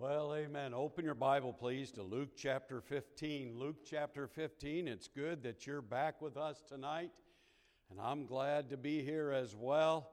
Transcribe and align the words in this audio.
Well, 0.00 0.32
amen. 0.32 0.74
Open 0.74 1.04
your 1.04 1.16
Bible, 1.16 1.52
please, 1.52 1.90
to 1.90 2.04
Luke 2.04 2.36
chapter 2.36 2.80
15. 2.80 3.58
Luke 3.58 3.78
chapter 3.84 4.28
15. 4.28 4.86
It's 4.86 5.08
good 5.08 5.42
that 5.42 5.66
you're 5.66 5.82
back 5.82 6.22
with 6.22 6.36
us 6.36 6.62
tonight, 6.68 7.10
and 7.90 8.00
I'm 8.00 8.24
glad 8.24 8.70
to 8.70 8.76
be 8.76 9.02
here 9.02 9.32
as 9.32 9.56
well. 9.56 10.12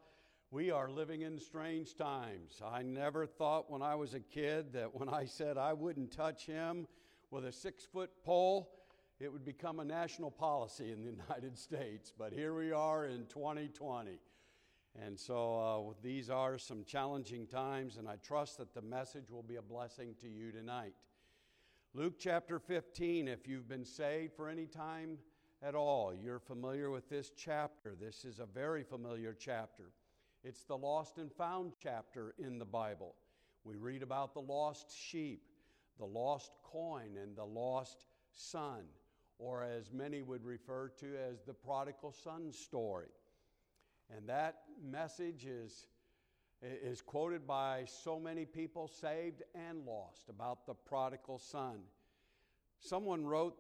We 0.50 0.72
are 0.72 0.90
living 0.90 1.22
in 1.22 1.38
strange 1.38 1.96
times. 1.96 2.64
I 2.66 2.82
never 2.82 3.28
thought 3.28 3.70
when 3.70 3.84
I 3.84 3.94
was 3.94 4.16
a 4.16 4.20
kid 4.20 4.74
that 4.74 4.96
when 4.96 5.08
I 5.08 5.26
said 5.26 5.56
I 5.56 5.74
wouldn't 5.74 6.12
touch 6.12 6.48
him 6.48 6.88
with 7.30 7.46
a 7.46 7.52
six 7.52 7.86
foot 7.86 8.10
pole, 8.24 8.72
it 9.20 9.32
would 9.32 9.46
become 9.46 9.80
a 9.80 9.86
national 9.86 10.32
policy 10.32 10.92
in 10.92 10.98
the 10.98 11.12
United 11.30 11.60
States. 11.60 12.12
But 12.18 12.34
here 12.34 12.56
we 12.56 12.72
are 12.72 13.06
in 13.06 13.28
2020. 13.28 14.20
And 15.04 15.20
so 15.20 15.92
uh, 15.92 15.94
these 16.02 16.30
are 16.30 16.58
some 16.58 16.84
challenging 16.86 17.48
times, 17.48 17.98
and 17.98 18.08
I 18.08 18.16
trust 18.16 18.58
that 18.60 18.74
the 18.74 18.82
message 18.82 19.30
will 19.30 19.44
be 19.44 19.58
a 19.58 19.62
blessing 19.62 20.16
to 20.22 20.30
you 20.30 20.52
tonight. 20.52 20.94
Luke 21.94 22.16
chapter 22.18 22.60
15, 22.60 23.28
if 23.28 23.48
you've 23.48 23.68
been 23.68 23.86
saved 23.86 24.34
for 24.36 24.48
any 24.48 24.66
time 24.66 25.18
at 25.62 25.76
all, 25.76 26.14
you're 26.14 26.40
familiar 26.40 26.92
with 26.92 27.10
this 27.10 27.32
chapter. 27.36 27.96
This 28.00 28.24
is 28.24 28.40
a 28.40 28.46
very 28.46 28.84
familiar 28.84 29.36
chapter. 29.38 29.92
It's 30.44 30.64
the 30.64 30.78
lost 30.78 31.18
and 31.18 31.32
found 31.32 31.74
chapter 31.82 32.34
in 32.38 32.58
the 32.58 32.66
Bible. 32.66 33.16
We 33.64 33.76
read 33.76 34.04
about 34.04 34.34
the 34.34 34.42
lost 34.42 34.96
sheep, 34.96 35.42
the 35.98 36.06
lost 36.06 36.52
coin, 36.64 37.18
and 37.22 37.36
the 37.36 37.46
lost 37.46 38.06
son, 38.32 38.84
or 39.40 39.64
as 39.64 39.92
many 39.92 40.22
would 40.22 40.46
refer 40.46 40.90
to 41.00 41.08
as 41.30 41.42
the 41.42 41.54
prodigal 41.54 42.12
son 42.12 42.52
story. 42.52 43.08
And 44.14 44.28
that 44.30 44.62
message 44.84 45.46
is, 45.46 45.88
is 46.62 47.02
quoted 47.02 47.48
by 47.48 47.86
so 47.86 48.20
many 48.20 48.46
people, 48.46 48.88
saved 48.88 49.44
and 49.54 49.86
lost, 49.86 50.30
about 50.30 50.66
the 50.66 50.74
prodigal 50.74 51.40
son. 51.40 51.80
Someone 52.80 53.26
wrote 53.26 53.58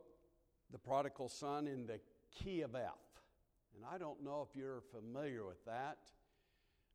the 0.71 0.77
prodigal 0.77 1.29
son 1.29 1.67
in 1.67 1.85
the 1.85 1.99
key 2.31 2.61
of 2.61 2.75
F. 2.75 2.99
And 3.75 3.83
I 3.91 3.97
don't 3.97 4.23
know 4.23 4.47
if 4.49 4.55
you're 4.55 4.81
familiar 4.91 5.45
with 5.45 5.63
that, 5.65 5.97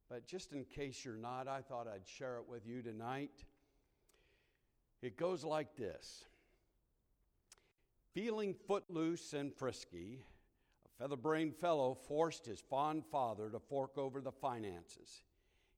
but 0.08 0.26
just 0.26 0.52
in 0.52 0.64
case 0.64 1.04
you're 1.04 1.16
not, 1.16 1.46
I 1.46 1.60
thought 1.60 1.86
I'd 1.86 2.06
share 2.06 2.36
it 2.36 2.48
with 2.48 2.66
you 2.66 2.82
tonight. 2.82 3.44
It 5.02 5.16
goes 5.16 5.44
like 5.44 5.76
this 5.76 6.24
Feeling 8.14 8.54
footloose 8.66 9.34
and 9.34 9.54
frisky, 9.54 10.24
feather-brained 11.00 11.56
fellow 11.56 11.96
forced 12.06 12.44
his 12.44 12.60
fond 12.60 13.02
father 13.10 13.48
to 13.48 13.58
fork 13.58 13.96
over 13.96 14.20
the 14.20 14.30
finances. 14.30 15.22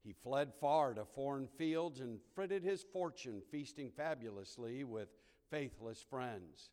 He 0.02 0.12
fled 0.12 0.52
far 0.52 0.94
to 0.94 1.04
foreign 1.04 1.46
fields 1.46 2.00
and 2.00 2.18
fritted 2.34 2.64
his 2.64 2.84
fortune 2.92 3.40
feasting 3.52 3.92
fabulously 3.96 4.82
with 4.82 5.08
faithless 5.48 6.04
friends. 6.10 6.70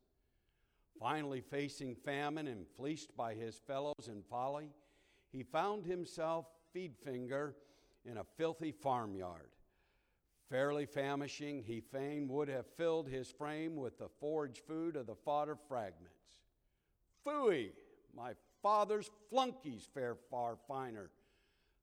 Finally, 1.00 1.42
facing 1.42 1.96
famine 1.96 2.48
and 2.48 2.66
fleeced 2.76 3.16
by 3.16 3.36
his 3.36 3.60
fellows 3.68 4.08
in 4.08 4.24
folly, 4.24 4.72
he 5.32 5.44
found 5.44 5.86
himself 5.86 6.48
feed 6.74 6.96
finger 6.98 7.56
in 8.04 8.18
a 8.18 8.26
filthy 8.36 8.72
farmyard. 8.72 9.52
Fairly 10.50 10.88
famishing, 10.88 11.62
he 11.62 11.80
fain 11.80 12.28
would 12.28 12.48
have 12.48 12.66
filled 12.66 13.08
his 13.08 13.30
frame 13.30 13.76
with 13.76 14.00
the 14.00 14.10
foraged 14.20 14.64
food 14.68 14.96
of 14.96 15.06
the 15.06 15.14
fodder 15.14 15.56
fragments. 15.68 16.42
Phooey! 17.24 17.74
My 18.20 18.34
father's 18.62 19.10
flunkies 19.30 19.88
fare 19.94 20.18
far 20.30 20.58
finer. 20.68 21.10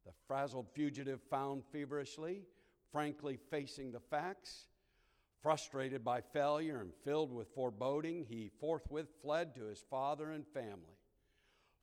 The 0.05 0.13
frazzled 0.27 0.67
fugitive 0.75 1.23
found 1.31 1.65
feverishly, 1.73 2.43
frankly 2.93 3.39
facing 3.51 3.91
the 3.91 4.01
facts. 4.01 4.67
Frustrated 5.41 6.05
by 6.05 6.21
failure 6.21 6.81
and 6.81 6.93
filled 7.05 7.33
with 7.33 7.55
foreboding, 7.55 8.27
he 8.29 8.51
forthwith 8.61 9.09
fled 9.23 9.55
to 9.55 9.65
his 9.65 9.83
father 9.89 10.33
and 10.33 10.47
family. 10.47 10.99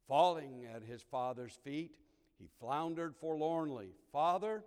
Falling 0.07 0.65
at 0.65 0.83
his 0.83 1.01
father's 1.01 1.57
feet, 1.63 1.97
he 2.37 2.47
floundered 2.59 3.15
forlornly 3.15 3.95
Father, 4.11 4.63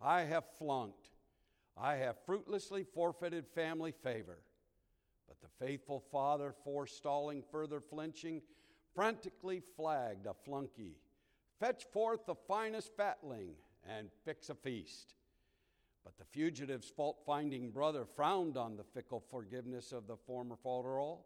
I 0.00 0.22
have 0.22 0.44
flunked. 0.58 1.10
I 1.76 1.96
have 1.96 2.24
fruitlessly 2.24 2.84
forfeited 2.84 3.48
family 3.48 3.92
favor. 3.92 4.38
But 5.26 5.40
the 5.40 5.64
faithful 5.64 6.04
father, 6.12 6.54
forestalling 6.64 7.42
further 7.50 7.80
flinching, 7.80 8.42
frantically 8.94 9.60
flagged 9.60 10.26
a 10.26 10.34
flunky 10.34 10.96
Fetch 11.58 11.84
forth 11.92 12.24
the 12.24 12.36
finest 12.36 12.96
fatling 12.96 13.50
and 13.88 14.10
fix 14.24 14.48
a 14.48 14.54
feast. 14.54 15.14
But 16.04 16.16
the 16.16 16.24
fugitive's 16.24 16.88
fault 16.88 17.22
finding 17.26 17.70
brother 17.70 18.04
frowned 18.04 18.56
on 18.56 18.76
the 18.76 18.84
fickle 18.84 19.22
forgiveness 19.30 19.92
of 19.92 20.06
the 20.06 20.16
former 20.16 20.56
folderol. 20.64 21.24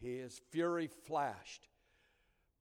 His 0.00 0.40
fury 0.50 0.88
flashed. 0.88 1.68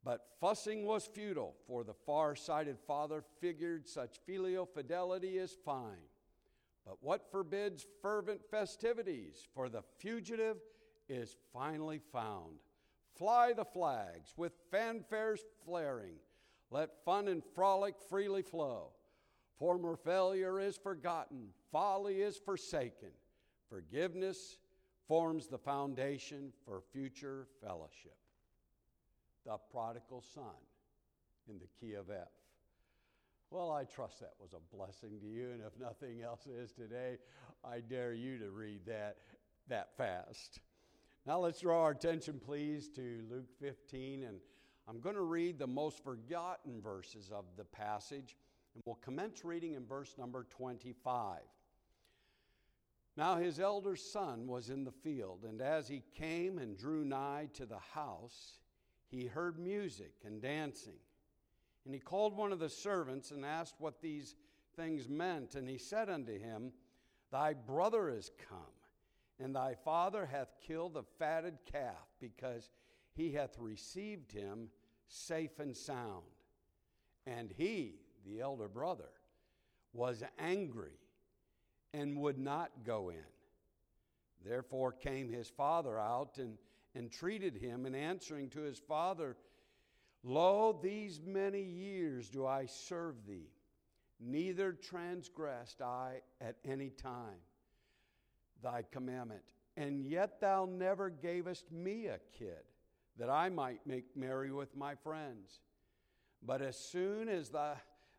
But 0.04 0.28
fussing 0.40 0.86
was 0.86 1.08
futile, 1.08 1.56
for 1.68 1.84
the 1.84 1.94
far 1.94 2.36
sighted 2.36 2.78
father 2.80 3.24
figured 3.40 3.88
such 3.88 4.20
filial 4.26 4.66
fidelity 4.66 5.38
is 5.38 5.58
fine. 5.66 6.08
But 6.86 6.98
what 7.02 7.32
forbids 7.32 7.86
fervent 8.02 8.42
festivities? 8.50 9.48
For 9.54 9.70
the 9.70 9.84
fugitive 10.00 10.58
is 11.10 11.36
finally 11.54 12.00
found. 12.12 12.60
Fly 13.18 13.54
the 13.54 13.66
flags 13.66 14.34
with 14.38 14.54
fanfares 14.72 15.42
flaring. 15.66 16.16
Let 16.70 17.04
fun 17.04 17.28
and 17.28 17.44
frolic 17.56 17.96
freely 18.10 18.42
flow. 18.42 18.94
Former 19.58 19.96
failure 19.96 20.60
is 20.60 20.78
forgotten, 20.78 21.50
folly 21.72 22.22
is 22.22 22.38
forsaken. 22.38 23.12
Forgiveness 23.70 24.58
forms 25.08 25.48
the 25.48 25.58
foundation 25.58 26.52
for 26.66 26.82
future 26.92 27.48
fellowship. 27.64 28.18
The 29.46 29.58
prodigal 29.72 30.24
son 30.34 30.44
in 31.50 31.60
the 31.60 31.68
key 31.80 31.94
of 31.94 32.10
F. 32.10 32.30
Well, 33.50 33.72
I 33.72 33.84
trust 33.84 34.22
that 34.22 34.34
was 34.40 34.54
a 34.54 34.76
blessing 34.76 35.20
to 35.20 35.28
you, 35.28 35.52
and 35.52 35.62
if 35.62 35.78
nothing 35.80 36.22
else 36.22 36.48
is 36.48 36.72
today, 36.72 37.18
I 37.64 37.82
dare 37.82 38.14
you 38.14 38.38
to 38.40 38.50
read 38.50 38.86
that 38.88 39.18
that 39.68 39.96
fast. 39.98 40.60
Now 41.26 41.40
let's 41.40 41.60
draw 41.60 41.84
our 41.84 41.92
attention, 41.92 42.42
please, 42.44 42.90
to 42.96 43.24
Luke 43.30 43.52
15, 43.60 44.24
and 44.24 44.40
I'm 44.88 45.00
going 45.00 45.16
to 45.16 45.22
read 45.22 45.60
the 45.60 45.68
most 45.68 46.04
forgotten 46.04 46.82
verses 46.82 47.32
of 47.32 47.46
the 47.58 47.64
passage, 47.64 48.36
and 48.74 48.82
we'll 48.86 48.96
commence 48.96 49.46
reading 49.46 49.76
in 49.76 49.86
verse 49.86 50.16
number 50.18 50.48
25. 50.50 51.42
Now 53.16 53.36
his 53.36 53.60
elder 53.60 53.96
son 53.96 54.48
was 54.48 54.72
in 54.72 54.84
the 54.84 54.92
field, 54.92 55.46
and 55.48 55.62
as 55.62 55.88
he 55.88 56.02
came 56.18 56.58
and 56.58 56.76
drew 56.76 57.06
nigh 57.06 57.50
to 57.54 57.68
the 57.68 57.78
house, 57.94 58.58
he 59.08 59.28
heard 59.28 59.60
music 59.60 60.16
and 60.26 60.42
dancing. 60.42 60.98
And 61.86 61.94
he 61.94 62.00
called 62.00 62.36
one 62.36 62.52
of 62.52 62.60
the 62.60 62.70
servants 62.70 63.30
and 63.30 63.46
asked 63.46 63.76
what 63.78 64.02
these 64.02 64.36
things 64.76 65.08
meant. 65.08 65.54
And 65.54 65.70
he 65.70 65.78
said 65.78 66.10
unto 66.10 66.40
him, 66.40 66.72
Thy 67.32 67.54
brother 67.54 68.10
is 68.10 68.32
come 68.50 68.81
and 69.42 69.56
thy 69.56 69.74
father 69.74 70.26
hath 70.26 70.56
killed 70.66 70.94
the 70.94 71.04
fatted 71.18 71.58
calf, 71.66 72.08
because 72.20 72.70
he 73.14 73.32
hath 73.32 73.58
received 73.58 74.32
him 74.32 74.70
safe 75.08 75.60
and 75.60 75.76
sound. 75.76 76.24
And 77.26 77.52
he, 77.58 77.96
the 78.26 78.42
elder 78.42 78.68
brother, 78.68 79.10
was 79.94 80.24
angry 80.40 81.00
and 81.94 82.18
would 82.18 82.38
not 82.38 82.72
go 82.86 83.10
in. 83.10 83.26
Therefore 84.46 84.92
came 84.92 85.30
his 85.30 85.50
father 85.50 86.00
out 86.00 86.38
and 86.38 86.58
entreated 86.96 87.56
him, 87.56 87.86
and 87.86 87.96
answering 87.96 88.50
to 88.50 88.62
his 88.62 88.80
father, 88.80 89.38
Lo, 90.24 90.78
these 90.84 91.22
many 91.26 91.62
years 91.62 92.30
do 92.30 92.46
I 92.46 92.66
serve 92.66 93.26
thee, 93.26 93.50
neither 94.20 94.74
transgressed 94.74 95.82
I 95.82 96.22
at 96.42 96.58
any 96.66 96.90
time 96.90 97.40
thy 98.62 98.84
commandment. 98.92 99.44
And 99.78 100.06
yet 100.06 100.40
thou 100.42 100.66
never 100.66 101.10
gavest 101.10 101.72
me 101.72 102.08
a 102.08 102.20
kid, 102.38 102.64
that 103.18 103.30
I 103.30 103.50
might 103.50 103.86
make 103.86 104.16
merry 104.16 104.52
with 104.52 104.76
my 104.76 104.96
friends. 104.96 105.60
But 106.44 106.62
as 106.62 106.78
soon 106.78 107.30
as 107.30 107.50
thy, 107.50 107.76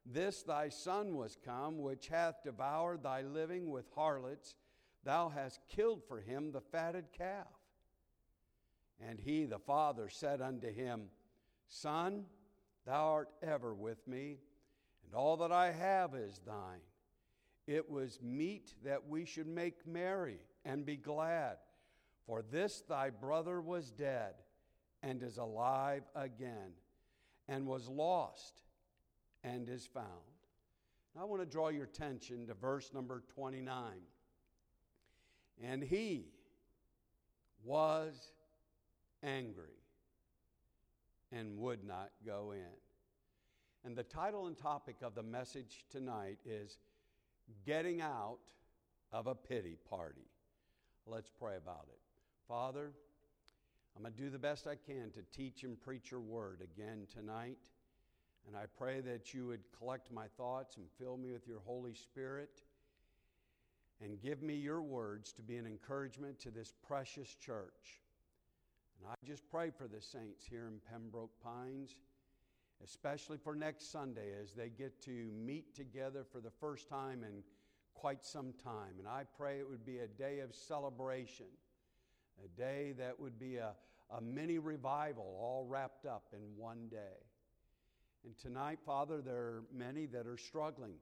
this 0.07 0.43
thy 0.43 0.69
son 0.69 1.17
was 1.17 1.37
come, 1.45 1.79
which 1.79 2.09
hath 2.09 2.43
devoured 2.45 3.03
thy 3.03 3.23
living 3.23 3.71
with 3.71 3.87
harlots, 3.95 4.55
thou 5.05 5.29
hast 5.29 5.61
killed 5.69 6.03
for 6.07 6.21
him 6.21 6.53
the 6.53 6.61
fatted 6.61 7.07
calf. 7.17 7.47
And 9.01 9.19
he, 9.19 9.45
the 9.45 9.59
father, 9.59 10.09
said 10.09 10.41
unto 10.41 10.73
him, 10.73 11.09
Son, 11.69 12.25
thou 12.87 13.09
art 13.09 13.31
ever 13.43 13.75
with 13.75 14.07
me, 14.07 14.39
and 15.05 15.15
all 15.15 15.37
that 15.39 15.53
I 15.53 15.73
have 15.73 16.15
is 16.15 16.41
thine. 16.47 16.81
It 17.67 17.91
was 17.91 18.19
meet 18.23 18.75
that 18.85 19.09
we 19.09 19.25
should 19.25 19.47
make 19.47 19.87
merry 19.87 20.39
and 20.65 20.85
be 20.85 20.97
glad. 20.97 21.57
For 22.27 22.43
this 22.43 22.83
thy 22.89 23.11
brother 23.11 23.61
was 23.61 23.91
dead 23.91 24.35
and 25.03 25.23
is 25.23 25.39
alive 25.39 26.03
again, 26.15 26.73
and 27.49 27.67
was 27.67 27.89
lost 27.89 28.63
and 29.43 29.69
is 29.69 29.87
found. 29.87 30.07
Now 31.15 31.23
I 31.23 31.25
want 31.25 31.43
to 31.43 31.47
draw 31.47 31.69
your 31.69 31.85
attention 31.85 32.47
to 32.47 32.55
verse 32.55 32.93
number 32.95 33.23
29. 33.35 33.75
And 35.63 35.83
he 35.83 36.29
was 37.65 38.33
angry 39.23 39.83
and 41.31 41.59
would 41.59 41.85
not 41.85 42.11
go 42.25 42.53
in. 42.53 42.77
And 43.85 43.97
the 43.97 44.03
title 44.05 44.47
and 44.47 44.57
topic 44.57 44.97
of 45.03 45.15
the 45.15 45.23
message 45.23 45.85
tonight 45.91 46.39
is 46.45 46.79
Getting 47.67 48.01
Out 48.01 48.39
of 49.13 49.27
a 49.27 49.35
Pity 49.35 49.77
Party. 49.89 50.29
Let's 51.07 51.31
pray 51.31 51.57
about 51.57 51.87
it. 51.89 51.99
Father, 52.49 52.93
I'm 53.97 54.03
going 54.03 54.15
to 54.15 54.21
do 54.23 54.31
the 54.31 54.39
best 54.39 54.67
I 54.67 54.77
can 54.77 55.11
to 55.13 55.23
teach 55.37 55.65
and 55.65 55.81
preach 55.81 56.11
your 56.11 56.21
word 56.21 56.63
again 56.63 57.07
tonight. 57.13 57.59
And 58.47 58.57
I 58.57 58.65
pray 58.77 59.01
that 59.01 59.33
you 59.35 59.47
would 59.47 59.61
collect 59.77 60.11
my 60.11 60.27
thoughts 60.37 60.77
and 60.77 60.87
fill 60.99 61.17
me 61.17 61.33
with 61.33 61.47
your 61.47 61.61
Holy 61.65 61.95
Spirit 61.95 62.63
and 64.03 64.21
give 64.21 64.43
me 64.43 64.55
your 64.55 64.83
words 64.83 65.33
to 65.33 65.43
be 65.43 65.57
an 65.57 65.67
encouragement 65.67 66.41
to 66.41 66.51
this 66.51 66.73
precious 66.87 67.37
church. 67.37 68.01
And 68.99 69.11
I 69.11 69.15
just 69.27 69.49
pray 69.49 69.71
for 69.71 69.87
the 69.87 70.01
saints 70.01 70.45
here 70.49 70.67
in 70.67 70.81
Pembroke 70.91 71.33
Pines, 71.43 71.97
especially 72.85 73.39
for 73.39 73.55
next 73.55 73.91
Sunday 73.93 74.31
as 74.43 74.53
they 74.53 74.69
get 74.69 75.01
to 75.03 75.31
meet 75.33 75.75
together 75.75 76.25
for 76.31 76.41
the 76.41 76.51
first 76.51 76.89
time 76.89 77.23
in 77.25 77.43
quite 77.95 78.25
some 78.25 78.53
time. 78.65 78.95
And 78.99 79.07
I 79.07 79.25
pray 79.37 79.59
it 79.59 79.69
would 79.69 79.87
be 79.87 79.99
a 79.99 80.09
day 80.09 80.41
of 80.41 80.55
celebration, 80.55 81.47
a 82.45 82.49
day 82.61 82.95
that 82.99 83.19
would 83.19 83.39
be 83.39 83.57
a, 83.57 83.75
a 84.11 84.21
mini 84.21 84.59
revival 84.59 85.37
all 85.41 85.67
wrapped 85.69 86.07
up 86.07 86.25
in 86.33 86.41
one 86.57 86.89
day. 86.91 87.21
And 88.25 88.37
tonight, 88.39 88.79
Father, 88.85 89.21
there 89.21 89.37
are 89.37 89.65
many 89.73 90.07
that 90.07 90.27
are 90.27 90.37
struggling, 90.37 90.95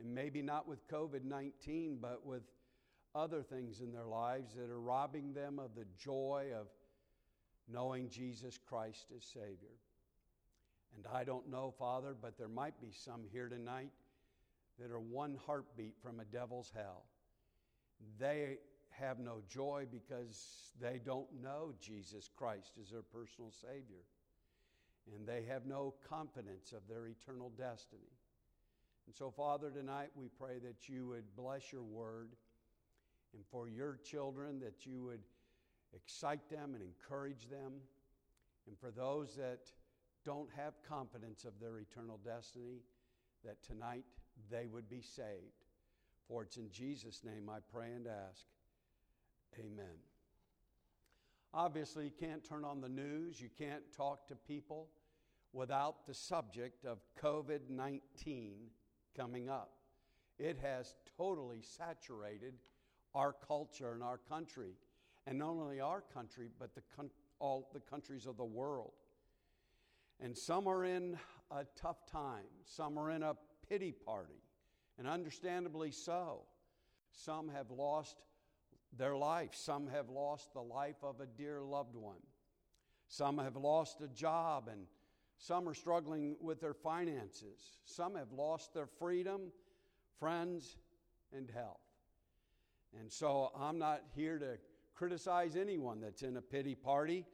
and 0.00 0.14
maybe 0.14 0.42
not 0.42 0.68
with 0.68 0.86
COVID 0.88 1.24
19, 1.24 1.98
but 2.00 2.24
with 2.24 2.42
other 3.14 3.42
things 3.42 3.80
in 3.80 3.92
their 3.92 4.06
lives 4.06 4.54
that 4.54 4.70
are 4.70 4.80
robbing 4.80 5.32
them 5.32 5.58
of 5.58 5.74
the 5.74 5.86
joy 5.98 6.48
of 6.58 6.66
knowing 7.68 8.08
Jesus 8.08 8.58
Christ 8.58 9.12
as 9.16 9.24
Savior. 9.24 9.76
And 10.96 11.06
I 11.12 11.24
don't 11.24 11.50
know, 11.50 11.74
Father, 11.78 12.14
but 12.20 12.38
there 12.38 12.48
might 12.48 12.80
be 12.80 12.92
some 12.92 13.22
here 13.32 13.48
tonight 13.48 13.90
that 14.78 14.90
are 14.90 15.00
one 15.00 15.38
heartbeat 15.46 15.94
from 16.02 16.20
a 16.20 16.24
devil's 16.24 16.70
hell. 16.74 17.04
They 18.18 18.58
have 18.90 19.18
no 19.18 19.42
joy 19.48 19.86
because 19.90 20.72
they 20.80 21.00
don't 21.04 21.28
know 21.42 21.72
Jesus 21.80 22.28
Christ 22.36 22.72
as 22.80 22.90
their 22.90 23.02
personal 23.02 23.50
Savior. 23.50 24.04
And 25.14 25.26
they 25.26 25.44
have 25.48 25.66
no 25.66 25.94
confidence 26.08 26.72
of 26.72 26.80
their 26.88 27.06
eternal 27.06 27.50
destiny. 27.58 28.12
And 29.06 29.14
so, 29.14 29.30
Father, 29.30 29.70
tonight 29.70 30.10
we 30.14 30.28
pray 30.28 30.58
that 30.60 30.88
you 30.88 31.08
would 31.08 31.36
bless 31.36 31.72
your 31.72 31.82
word 31.82 32.30
and 33.34 33.44
for 33.50 33.68
your 33.68 33.98
children 34.02 34.60
that 34.60 34.86
you 34.86 35.02
would 35.04 35.20
excite 35.94 36.48
them 36.48 36.74
and 36.74 36.82
encourage 36.82 37.48
them. 37.50 37.72
And 38.66 38.78
for 38.78 38.90
those 38.90 39.34
that 39.36 39.70
don't 40.24 40.48
have 40.56 40.74
confidence 40.88 41.44
of 41.44 41.52
their 41.60 41.78
eternal 41.78 42.18
destiny, 42.24 42.82
that 43.44 43.62
tonight 43.62 44.04
they 44.50 44.66
would 44.66 44.88
be 44.88 45.02
saved. 45.02 45.64
For 46.28 46.42
it's 46.42 46.56
in 46.56 46.70
Jesus' 46.70 47.22
name 47.24 47.50
I 47.50 47.58
pray 47.72 47.92
and 47.94 48.06
ask. 48.06 48.46
Amen. 49.58 49.98
Obviously, 51.52 52.06
you 52.06 52.10
can't 52.18 52.42
turn 52.42 52.64
on 52.64 52.80
the 52.80 52.88
news, 52.88 53.40
you 53.40 53.48
can't 53.56 53.84
talk 53.96 54.26
to 54.28 54.34
people 54.34 54.88
without 55.52 56.06
the 56.06 56.14
subject 56.14 56.84
of 56.84 56.98
COVID 57.22 57.70
19 57.70 58.54
coming 59.16 59.48
up. 59.48 59.70
It 60.38 60.58
has 60.60 60.94
totally 61.16 61.62
saturated 61.62 62.54
our 63.14 63.32
culture 63.46 63.92
and 63.92 64.02
our 64.02 64.18
country, 64.18 64.72
and 65.26 65.38
not 65.38 65.50
only 65.50 65.80
our 65.80 66.02
country, 66.12 66.48
but 66.58 66.74
the 66.74 66.82
all 67.38 67.68
the 67.72 67.80
countries 67.80 68.26
of 68.26 68.36
the 68.36 68.44
world. 68.44 68.92
And 70.20 70.36
some 70.36 70.66
are 70.66 70.84
in 70.84 71.18
a 71.50 71.64
tough 71.76 72.06
time, 72.10 72.46
some 72.64 72.98
are 72.98 73.10
in 73.10 73.22
a 73.22 73.34
pity 73.68 73.92
party, 73.92 74.42
and 74.98 75.06
understandably 75.06 75.90
so. 75.90 76.42
Some 77.12 77.48
have 77.48 77.70
lost 77.70 78.16
their 78.96 79.16
life, 79.16 79.50
some 79.54 79.86
have 79.88 80.08
lost 80.08 80.52
the 80.52 80.62
life 80.62 81.02
of 81.02 81.20
a 81.20 81.26
dear 81.26 81.62
loved 81.62 81.96
one, 81.96 82.22
some 83.08 83.38
have 83.38 83.56
lost 83.56 84.00
a 84.00 84.08
job, 84.08 84.68
and 84.68 84.86
some 85.36 85.68
are 85.68 85.74
struggling 85.74 86.36
with 86.40 86.60
their 86.60 86.74
finances, 86.74 87.80
some 87.84 88.14
have 88.14 88.32
lost 88.32 88.72
their 88.72 88.86
freedom, 88.86 89.52
friends, 90.18 90.76
and 91.32 91.50
health. 91.50 91.80
And 92.98 93.10
so 93.12 93.50
I'm 93.58 93.78
not 93.78 94.02
here 94.14 94.38
to 94.38 94.58
criticize 94.94 95.56
anyone 95.56 96.00
that's 96.00 96.22
in 96.22 96.36
a 96.36 96.42
pity 96.42 96.74
party. 96.74 97.26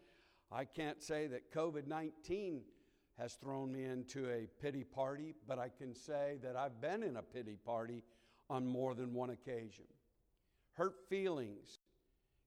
I 0.53 0.65
can't 0.65 1.03
say 1.03 1.27
that 1.29 1.53
COVID 1.53 1.87
19 1.87 2.63
has 3.19 3.35
thrown 3.35 3.71
me 3.71 3.85
into 3.85 4.29
a 4.31 4.49
pity 4.61 4.83
party, 4.83 5.35
but 5.47 5.59
I 5.59 5.69
can 5.69 5.95
say 5.95 6.39
that 6.43 6.57
I've 6.57 6.81
been 6.81 7.03
in 7.03 7.17
a 7.17 7.23
pity 7.23 7.57
party 7.65 8.03
on 8.49 8.67
more 8.67 8.95
than 8.95 9.13
one 9.13 9.31
occasion. 9.31 9.85
Hurt 10.73 10.95
feelings 11.09 11.79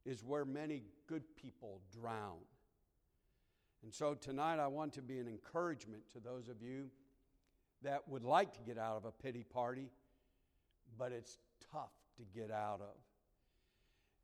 is 0.05 0.23
where 0.23 0.45
many 0.45 0.83
good 1.07 1.23
people 1.35 1.79
drown. 1.91 2.39
And 3.83 3.93
so 3.93 4.13
tonight 4.13 4.59
I 4.59 4.67
want 4.67 4.93
to 4.93 5.01
be 5.01 5.19
an 5.19 5.27
encouragement 5.27 6.03
to 6.13 6.19
those 6.19 6.47
of 6.49 6.61
you 6.61 6.89
that 7.83 8.07
would 8.07 8.23
like 8.23 8.53
to 8.53 8.61
get 8.61 8.77
out 8.77 8.97
of 8.97 9.05
a 9.05 9.11
pity 9.11 9.43
party, 9.43 9.89
but 10.97 11.11
it's 11.11 11.37
tough 11.71 11.91
to 12.17 12.23
get 12.37 12.49
out 12.49 12.81
of. 12.81 12.95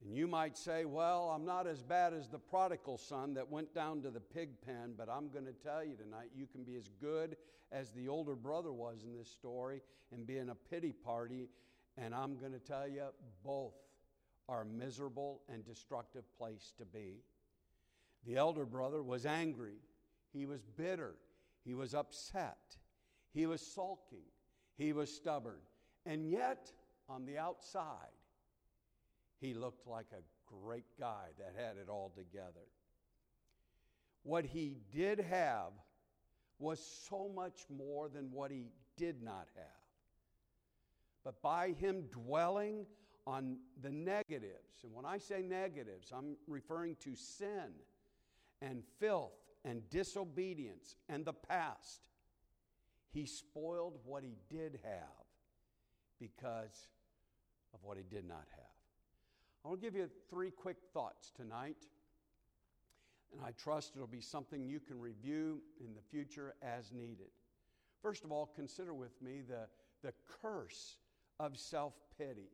And 0.03 0.15
you 0.15 0.27
might 0.27 0.57
say, 0.57 0.85
Well, 0.85 1.29
I'm 1.29 1.45
not 1.45 1.67
as 1.67 1.83
bad 1.83 2.13
as 2.13 2.29
the 2.29 2.39
prodigal 2.39 2.97
son 2.97 3.33
that 3.33 3.49
went 3.49 3.73
down 3.73 4.01
to 4.03 4.09
the 4.09 4.19
pig 4.19 4.61
pen, 4.65 4.93
but 4.97 5.09
I'm 5.09 5.29
going 5.29 5.45
to 5.45 5.53
tell 5.53 5.83
you 5.83 5.95
tonight, 5.95 6.29
you 6.35 6.47
can 6.47 6.63
be 6.63 6.75
as 6.75 6.89
good 7.01 7.35
as 7.71 7.91
the 7.91 8.07
older 8.07 8.35
brother 8.35 8.71
was 8.71 9.03
in 9.03 9.17
this 9.17 9.29
story 9.29 9.81
and 10.11 10.25
be 10.25 10.37
in 10.37 10.49
a 10.49 10.55
pity 10.55 10.93
party. 10.93 11.49
And 11.97 12.15
I'm 12.15 12.37
going 12.37 12.53
to 12.53 12.59
tell 12.59 12.87
you, 12.87 13.03
both 13.43 13.75
are 14.47 14.63
miserable 14.63 15.41
and 15.51 15.65
destructive 15.65 16.23
place 16.37 16.73
to 16.77 16.85
be. 16.85 17.17
The 18.25 18.37
elder 18.37 18.65
brother 18.65 19.03
was 19.03 19.25
angry, 19.25 19.77
he 20.33 20.45
was 20.45 20.61
bitter, 20.65 21.15
he 21.63 21.73
was 21.73 21.93
upset, 21.93 22.77
he 23.33 23.45
was 23.45 23.61
sulking, 23.61 24.25
he 24.77 24.93
was 24.93 25.13
stubborn. 25.13 25.59
And 26.05 26.29
yet, 26.29 26.71
on 27.07 27.25
the 27.25 27.37
outside, 27.37 28.09
he 29.39 29.53
looked 29.53 29.87
like 29.87 30.07
a 30.11 30.23
great 30.63 30.85
guy 30.99 31.27
that 31.37 31.53
had 31.55 31.77
it 31.77 31.89
all 31.89 32.11
together. 32.15 32.67
What 34.23 34.45
he 34.45 34.77
did 34.93 35.19
have 35.19 35.71
was 36.59 36.79
so 37.09 37.31
much 37.33 37.65
more 37.69 38.09
than 38.09 38.31
what 38.31 38.51
he 38.51 38.67
did 38.97 39.23
not 39.23 39.47
have. 39.55 39.65
But 41.23 41.41
by 41.41 41.71
him 41.71 42.03
dwelling 42.11 42.85
on 43.25 43.57
the 43.81 43.91
negatives, 43.91 44.83
and 44.83 44.93
when 44.93 45.05
I 45.05 45.17
say 45.17 45.41
negatives, 45.41 46.11
I'm 46.15 46.35
referring 46.47 46.95
to 47.01 47.15
sin 47.15 47.71
and 48.61 48.83
filth 48.99 49.33
and 49.63 49.89
disobedience 49.89 50.95
and 51.07 51.23
the 51.25 51.33
past, 51.33 52.01
he 53.11 53.25
spoiled 53.25 53.99
what 54.03 54.23
he 54.23 54.35
did 54.49 54.79
have 54.83 55.25
because 56.19 56.87
of 57.73 57.79
what 57.83 57.97
he 57.97 58.03
did 58.03 58.27
not 58.27 58.45
have. 58.51 58.68
I 59.63 59.67
want 59.67 59.81
give 59.81 59.95
you 59.95 60.09
three 60.29 60.51
quick 60.51 60.77
thoughts 60.93 61.31
tonight, 61.35 61.85
and 63.31 63.41
I 63.45 63.51
trust 63.51 63.93
it'll 63.95 64.07
be 64.07 64.21
something 64.21 64.65
you 64.65 64.79
can 64.79 64.99
review 64.99 65.61
in 65.79 65.93
the 65.93 66.01
future 66.01 66.55
as 66.61 66.91
needed. 66.91 67.27
First 68.01 68.23
of 68.23 68.31
all, 68.31 68.49
consider 68.55 68.93
with 68.93 69.21
me 69.21 69.41
the, 69.47 69.67
the 70.01 70.13
curse 70.41 70.97
of 71.39 71.57
self 71.57 71.93
pity. 72.17 72.49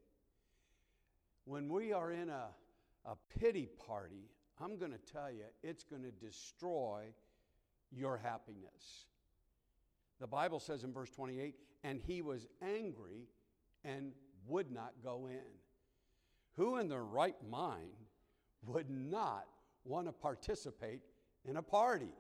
When 1.45 1.69
we 1.69 1.93
are 1.93 2.11
in 2.11 2.29
a, 2.29 2.47
a 3.05 3.15
pity 3.39 3.69
party, 3.87 4.29
I'm 4.59 4.77
going 4.77 4.91
to 4.91 5.13
tell 5.13 5.31
you, 5.31 5.43
it's 5.61 5.83
going 5.83 6.01
to 6.01 6.11
destroy 6.11 7.03
your 7.91 8.17
happiness. 8.17 9.05
The 10.19 10.27
Bible 10.27 10.59
says 10.59 10.83
in 10.83 10.93
verse 10.93 11.11
28 11.11 11.55
and 11.83 12.01
he 12.07 12.21
was 12.21 12.47
angry 12.63 13.27
and 13.83 14.13
would 14.47 14.71
not 14.71 14.93
go 15.03 15.27
in. 15.27 15.43
Who 16.57 16.77
in 16.77 16.87
their 16.87 17.03
right 17.03 17.35
mind 17.49 17.91
would 18.65 18.89
not 18.89 19.45
want 19.83 20.07
to 20.07 20.11
participate 20.11 21.01
in 21.43 21.57
a 21.57 21.61
party? 21.61 22.13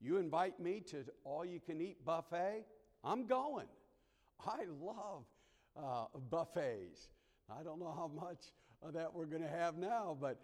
You 0.00 0.18
invite 0.18 0.60
me 0.60 0.80
to 0.90 1.04
all 1.24 1.44
you 1.44 1.60
can 1.60 1.80
eat 1.80 2.04
buffet, 2.04 2.64
I'm 3.02 3.26
going. 3.26 3.66
I 4.46 4.64
love 4.80 5.24
uh, 5.76 6.18
buffets. 6.30 7.08
I 7.48 7.62
don't 7.62 7.78
know 7.78 7.94
how 7.96 8.10
much 8.14 8.52
of 8.82 8.92
that 8.94 9.14
we're 9.14 9.26
going 9.26 9.42
to 9.42 9.48
have 9.48 9.76
now, 9.76 10.16
but 10.20 10.38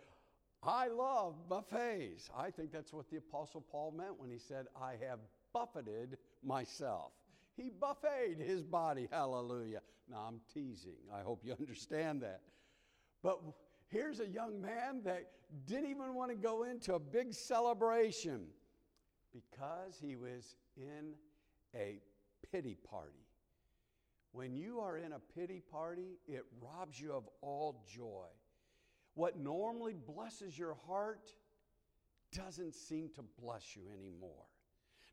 I 0.62 0.88
love 0.88 1.48
buffets. 1.48 2.30
I 2.36 2.50
think 2.50 2.72
that's 2.72 2.92
what 2.92 3.10
the 3.10 3.16
Apostle 3.16 3.60
Paul 3.60 3.92
meant 3.96 4.18
when 4.18 4.30
he 4.30 4.38
said, 4.38 4.66
I 4.80 4.92
have 5.06 5.18
buffeted 5.52 6.18
myself. 6.42 7.12
He 7.56 7.70
buffeted 7.70 8.38
his 8.38 8.62
body. 8.62 9.08
Hallelujah. 9.10 9.80
Now, 10.08 10.24
I'm 10.28 10.40
teasing. 10.54 10.96
I 11.12 11.20
hope 11.22 11.42
you 11.44 11.54
understand 11.60 12.22
that. 12.22 12.40
But 13.22 13.40
here's 13.88 14.20
a 14.20 14.26
young 14.26 14.60
man 14.60 15.02
that 15.04 15.30
didn't 15.66 15.90
even 15.90 16.14
want 16.14 16.30
to 16.30 16.36
go 16.36 16.64
into 16.64 16.94
a 16.94 16.98
big 16.98 17.34
celebration 17.34 18.46
because 19.32 19.98
he 20.00 20.16
was 20.16 20.56
in 20.76 21.14
a 21.74 21.98
pity 22.50 22.76
party. 22.90 23.26
When 24.32 24.54
you 24.54 24.80
are 24.80 24.96
in 24.96 25.12
a 25.12 25.18
pity 25.18 25.60
party, 25.60 26.18
it 26.26 26.44
robs 26.60 26.98
you 27.00 27.12
of 27.12 27.28
all 27.42 27.84
joy. 27.94 28.28
What 29.14 29.38
normally 29.38 29.94
blesses 29.94 30.58
your 30.58 30.74
heart 30.86 31.30
doesn't 32.32 32.74
seem 32.74 33.10
to 33.14 33.22
bless 33.42 33.76
you 33.76 33.82
anymore. 33.92 34.46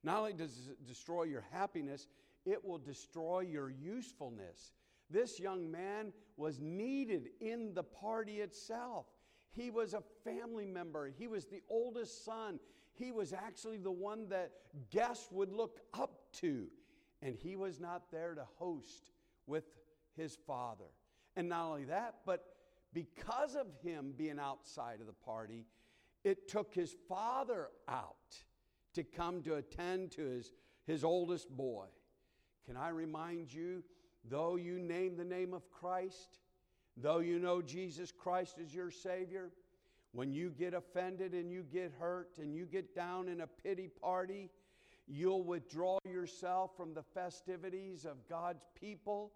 Not 0.04 0.20
only 0.20 0.34
does 0.34 0.70
it 0.70 0.88
destroy 0.88 1.24
your 1.24 1.44
happiness, 1.52 2.08
it 2.46 2.64
will 2.64 2.78
destroy 2.78 3.42
your 3.42 3.70
usefulness. 3.70 4.72
This 5.10 5.40
young 5.40 5.70
man 5.72 6.14
was 6.38 6.60
needed 6.60 7.30
in 7.40 7.74
the 7.74 7.84
party 7.84 8.40
itself. 8.42 9.08
He 9.52 9.72
was 9.72 9.94
a 9.94 10.04
family 10.24 10.66
member, 10.66 11.10
he 11.18 11.28
was 11.28 11.46
the 11.46 11.62
oldest 11.70 12.24
son. 12.24 12.60
He 12.94 13.12
was 13.14 13.32
actually 13.32 13.78
the 13.78 13.92
one 13.92 14.28
that 14.28 14.52
guests 14.90 15.32
would 15.32 15.54
look 15.54 15.80
up 15.94 16.34
to. 16.42 16.68
And 17.22 17.34
he 17.34 17.56
was 17.56 17.80
not 17.80 18.12
there 18.12 18.36
to 18.36 18.44
host 18.58 19.12
with 19.48 19.64
his 20.18 20.38
father. 20.46 20.92
And 21.38 21.48
not 21.48 21.70
only 21.70 21.86
that, 21.86 22.16
but 22.26 22.44
because 22.94 23.56
of 23.56 23.68
him 23.82 24.14
being 24.18 24.38
outside 24.38 25.00
of 25.00 25.08
the 25.08 25.14
party, 25.14 25.66
it 26.26 26.50
took 26.50 26.74
his 26.74 26.94
father 27.08 27.70
out 27.88 28.44
to 28.96 29.04
come 29.04 29.42
to 29.44 29.56
attend 29.56 30.12
to 30.12 30.26
his, 30.26 30.52
his 30.86 31.04
oldest 31.04 31.50
boy. 31.50 31.86
Can 32.66 32.76
I 32.76 32.90
remind 32.90 33.54
you, 33.54 33.84
though 34.28 34.56
you 34.56 34.80
name 34.80 35.16
the 35.18 35.24
name 35.24 35.54
of 35.54 35.70
Christ, 35.72 36.40
though 36.98 37.20
you 37.20 37.40
know 37.40 37.62
Jesus 37.62 38.12
Christ 38.12 38.58
is 38.60 38.74
your 38.74 38.92
Savior, 38.92 39.52
when 40.12 40.34
you 40.34 40.50
get 40.50 40.74
offended 40.74 41.34
and 41.34 41.52
you 41.52 41.64
get 41.64 41.94
hurt 42.00 42.38
and 42.40 42.56
you 42.56 42.66
get 42.66 42.96
down 42.96 43.28
in 43.28 43.42
a 43.42 43.48
pity 43.48 43.90
party, 44.02 44.50
you'll 45.08 45.44
withdraw 45.44 46.00
yourself 46.08 46.72
from 46.76 46.94
the 46.94 47.04
festivities 47.04 48.06
of 48.06 48.28
God's 48.28 48.66
people 48.80 49.32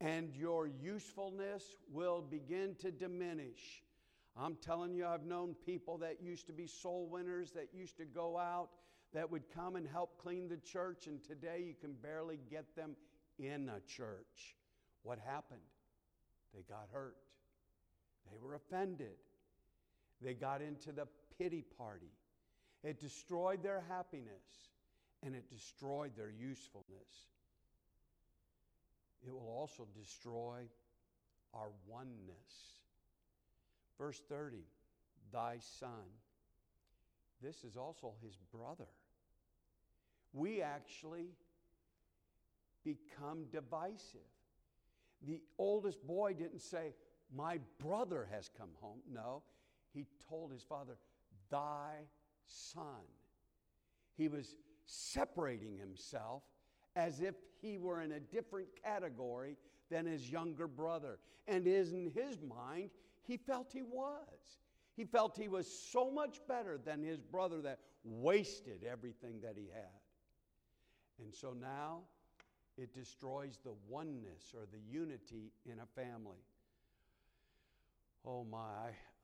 and 0.00 0.34
your 0.34 0.66
usefulness 0.66 1.76
will 1.92 2.22
begin 2.22 2.74
to 2.80 2.90
diminish. 2.90 3.82
I'm 4.36 4.56
telling 4.56 4.94
you, 4.94 5.06
I've 5.06 5.26
known 5.26 5.54
people 5.66 5.98
that 5.98 6.22
used 6.22 6.46
to 6.46 6.52
be 6.52 6.66
soul 6.66 7.06
winners, 7.10 7.50
that 7.52 7.68
used 7.74 7.98
to 7.98 8.04
go 8.04 8.38
out, 8.38 8.70
that 9.12 9.30
would 9.30 9.42
come 9.54 9.76
and 9.76 9.86
help 9.86 10.16
clean 10.16 10.48
the 10.48 10.56
church, 10.56 11.06
and 11.06 11.22
today 11.22 11.64
you 11.66 11.74
can 11.78 11.92
barely 11.94 12.38
get 12.50 12.74
them 12.76 12.96
in 13.40 13.68
a 13.68 13.80
church. 13.80 14.56
What 15.02 15.18
happened? 15.18 15.60
They 16.54 16.62
got 16.62 16.88
hurt, 16.92 17.16
they 18.30 18.38
were 18.38 18.54
offended. 18.54 19.16
They 20.22 20.34
got 20.34 20.60
into 20.60 20.92
the 20.92 21.06
pity 21.38 21.64
party. 21.78 22.12
It 22.84 23.00
destroyed 23.00 23.62
their 23.62 23.82
happiness 23.88 24.68
and 25.22 25.34
it 25.34 25.48
destroyed 25.50 26.12
their 26.16 26.30
usefulness. 26.30 27.28
It 29.26 29.32
will 29.32 29.48
also 29.48 29.86
destroy 29.98 30.60
our 31.54 31.68
oneness. 31.86 32.80
Verse 33.98 34.20
30 34.28 34.58
Thy 35.32 35.58
son. 35.78 36.08
This 37.42 37.64
is 37.64 37.76
also 37.76 38.14
his 38.22 38.36
brother. 38.52 38.88
We 40.32 40.62
actually 40.62 41.28
become 42.84 43.44
divisive. 43.52 44.20
The 45.26 45.40
oldest 45.58 46.06
boy 46.06 46.34
didn't 46.34 46.62
say, 46.62 46.94
My 47.34 47.58
brother 47.78 48.28
has 48.30 48.50
come 48.56 48.70
home. 48.80 49.00
No, 49.10 49.42
he 49.92 50.06
told 50.28 50.52
his 50.52 50.62
father, 50.62 50.96
Thy 51.50 51.94
son. 52.46 53.04
He 54.16 54.28
was 54.28 54.54
separating 54.84 55.76
himself 55.78 56.42
as 56.96 57.20
if 57.20 57.34
he 57.60 57.78
were 57.78 58.02
in 58.02 58.12
a 58.12 58.20
different 58.20 58.68
category 58.82 59.56
than 59.90 60.06
his 60.06 60.30
younger 60.30 60.66
brother. 60.66 61.18
And 61.46 61.66
in 61.66 62.10
his 62.14 62.38
mind, 62.42 62.90
he 63.22 63.36
felt 63.36 63.70
he 63.72 63.82
was. 63.82 64.16
He 64.96 65.04
felt 65.04 65.36
he 65.36 65.48
was 65.48 65.66
so 65.66 66.10
much 66.10 66.40
better 66.48 66.78
than 66.78 67.02
his 67.02 67.20
brother 67.20 67.60
that 67.62 67.78
wasted 68.04 68.84
everything 68.84 69.40
that 69.42 69.54
he 69.56 69.68
had. 69.72 70.00
And 71.24 71.34
so 71.34 71.54
now 71.58 72.02
it 72.80 72.94
destroys 72.94 73.58
the 73.62 73.74
oneness 73.88 74.54
or 74.54 74.66
the 74.72 74.80
unity 74.90 75.52
in 75.66 75.80
a 75.80 76.00
family. 76.00 76.42
Oh 78.26 78.44
my, 78.44 78.58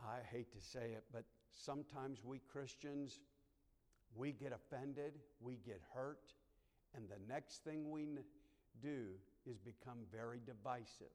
I, 0.05 0.19
hate 0.31 0.53
to 0.53 0.61
say 0.61 0.93
it, 0.93 1.05
but 1.13 1.25
sometimes 1.53 2.21
we 2.23 2.41
Christians, 2.51 3.21
we 4.15 4.33
get 4.33 4.53
offended, 4.53 5.15
we 5.41 5.59
get 5.65 5.81
hurt, 5.95 6.33
and 6.95 7.09
the 7.09 7.33
next 7.33 7.65
thing 7.65 7.91
we 7.91 8.07
do 8.83 9.05
is 9.47 9.59
become 9.59 9.99
very 10.13 10.41
divisive. 10.45 11.07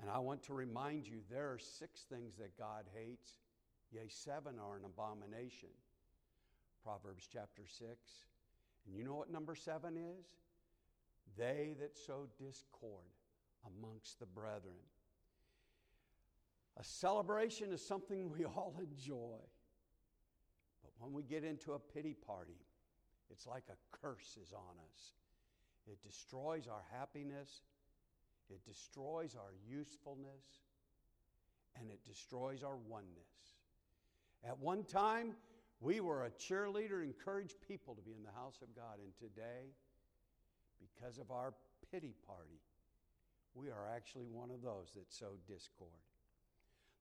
And 0.00 0.10
I 0.10 0.18
want 0.18 0.42
to 0.44 0.54
remind 0.54 1.06
you 1.06 1.18
there 1.30 1.50
are 1.50 1.58
six 1.58 2.02
things 2.02 2.34
that 2.38 2.56
God 2.56 2.84
hates, 2.94 3.30
yea, 3.92 4.08
seven 4.08 4.54
are 4.60 4.76
an 4.76 4.84
abomination. 4.84 5.70
Proverbs 6.84 7.28
chapter 7.32 7.62
6. 7.66 7.88
And 8.86 8.96
you 8.96 9.04
know 9.04 9.14
what 9.14 9.32
number 9.32 9.54
seven 9.54 9.96
is? 9.96 10.26
They 11.36 11.74
that 11.80 11.96
sow 11.96 12.28
discord 12.38 13.10
amongst 13.66 14.18
the 14.18 14.26
brethren. 14.26 14.74
A 16.76 16.84
celebration 16.84 17.72
is 17.72 17.84
something 17.84 18.30
we 18.30 18.44
all 18.44 18.74
enjoy. 18.80 19.38
But 20.82 20.92
when 20.98 21.12
we 21.12 21.22
get 21.22 21.44
into 21.44 21.72
a 21.72 21.78
pity 21.78 22.14
party, 22.14 22.60
it's 23.30 23.46
like 23.46 23.64
a 23.68 23.96
curse 23.96 24.36
is 24.40 24.52
on 24.52 24.76
us. 24.92 25.12
It 25.86 26.02
destroys 26.02 26.66
our 26.66 26.82
happiness, 26.92 27.62
it 28.48 28.64
destroys 28.64 29.34
our 29.36 29.54
usefulness, 29.68 30.62
and 31.78 31.90
it 31.90 32.04
destroys 32.04 32.62
our 32.62 32.76
oneness. 32.76 33.56
At 34.46 34.58
one 34.58 34.84
time, 34.84 35.34
we 35.80 36.00
were 36.00 36.24
a 36.24 36.30
cheerleader, 36.30 37.02
encouraged 37.02 37.56
people 37.66 37.94
to 37.94 38.02
be 38.02 38.12
in 38.12 38.22
the 38.22 38.30
house 38.30 38.60
of 38.62 38.74
God, 38.74 38.98
and 39.02 39.12
today, 39.18 39.74
because 40.84 41.18
of 41.18 41.30
our 41.30 41.54
pity 41.90 42.14
party, 42.26 42.60
we 43.54 43.68
are 43.68 43.88
actually 43.94 44.26
one 44.26 44.50
of 44.50 44.62
those 44.62 44.90
that 44.96 45.12
sow 45.12 45.32
discord. 45.46 45.90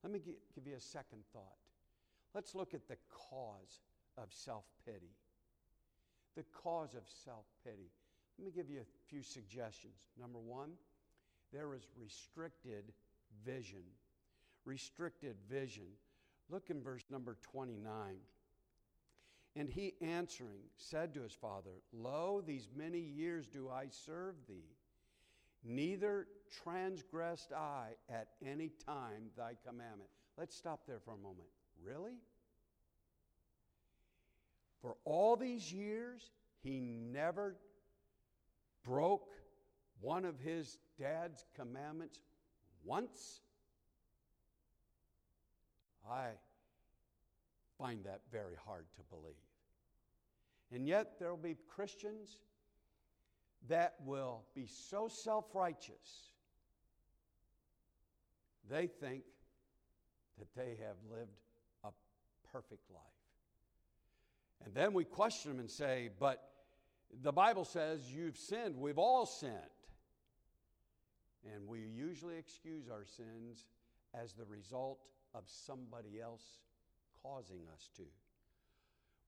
Let 0.04 0.12
me 0.12 0.20
give 0.20 0.68
you 0.68 0.76
a 0.76 0.82
second 0.82 1.24
thought. 1.32 1.58
Let's 2.34 2.56
look 2.56 2.74
at 2.74 2.88
the 2.88 2.98
cause 3.10 3.82
of 4.18 4.28
self 4.32 4.66
pity. 4.86 5.16
The 6.36 6.44
cause 6.64 6.94
of 6.96 7.04
self 7.26 7.46
pity. 7.64 7.90
Let 8.38 8.46
me 8.46 8.52
give 8.52 8.70
you 8.70 8.80
a 8.82 9.10
few 9.10 9.22
suggestions. 9.22 9.96
Number 10.20 10.40
one, 10.40 10.72
there 11.52 11.74
is 11.76 11.88
restricted 12.00 12.92
vision. 13.46 13.84
Restricted 14.66 15.36
vision. 15.50 15.88
Look 16.50 16.70
in 16.70 16.82
verse 16.82 17.04
number 17.12 17.38
29. 17.52 17.86
And 19.56 19.70
he 19.70 19.94
answering 20.02 20.62
said 20.78 21.14
to 21.14 21.22
his 21.22 21.34
father, 21.34 21.82
Lo, 21.92 22.42
these 22.46 22.68
many 22.76 23.00
years 23.00 23.48
do 23.48 23.70
I 23.70 23.88
serve 23.90 24.36
thee 24.48 24.74
Neither 25.64 26.28
transgressed 26.64 27.54
I 27.54 27.92
at 28.10 28.28
any 28.46 28.70
time 28.86 29.30
thy 29.38 29.56
commandment. 29.66 30.10
Let's 30.38 30.56
stop 30.56 30.82
there 30.86 31.00
for 31.00 31.12
a 31.14 31.18
moment. 31.18 31.48
Really? 31.82 32.16
For 34.82 34.98
all 35.06 35.38
these 35.38 35.72
years, 35.72 36.32
he 36.62 36.82
never 36.82 37.56
broke 38.84 39.30
one 40.02 40.26
of 40.26 40.38
his 40.40 40.78
dad's 41.00 41.46
commandments 41.56 42.20
once? 42.84 43.40
I 46.10 46.32
find 47.78 48.04
that 48.06 48.22
very 48.32 48.56
hard 48.66 48.86
to 48.96 49.02
believe. 49.10 49.34
And 50.72 50.88
yet, 50.88 51.20
there 51.20 51.30
will 51.30 51.38
be 51.38 51.58
Christians 51.68 52.38
that 53.70 53.96
will 54.06 54.44
be 54.56 54.68
so 54.68 55.08
self 55.08 55.46
righteous, 55.54 56.32
they 58.70 58.88
think 58.88 59.24
that 60.40 60.48
they 60.56 60.78
have 60.86 60.98
lived 61.10 61.38
a 61.84 61.90
perfect 62.52 62.90
life. 62.92 63.02
And 64.66 64.74
then 64.74 64.94
we 64.94 65.04
question 65.04 65.52
them 65.52 65.60
and 65.60 65.70
say, 65.70 66.10
But 66.20 66.42
the 67.22 67.32
Bible 67.32 67.66
says 67.66 68.12
you've 68.12 68.38
sinned. 68.38 68.76
We've 68.78 68.98
all 68.98 69.26
sinned. 69.26 69.54
And 71.54 71.68
we 71.68 71.82
usually 71.82 72.38
excuse 72.38 72.90
our 72.90 73.04
sins 73.06 73.66
as 74.14 74.34
the 74.34 74.46
result 74.46 75.00
of 75.36 75.44
somebody 75.46 76.22
else 76.22 76.44
causing 77.24 77.62
us 77.74 77.90
to. 77.96 78.04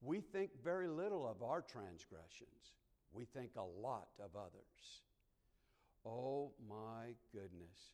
We 0.02 0.20
think 0.20 0.52
very 0.64 0.88
little 0.88 1.28
of 1.28 1.42
our 1.42 1.62
transgressions. 1.62 2.74
We 3.12 3.26
think 3.26 3.52
a 3.56 3.82
lot 3.82 4.10
of 4.20 4.36
others. 4.36 5.02
Oh 6.06 6.52
my 6.70 7.14
goodness. 7.34 7.94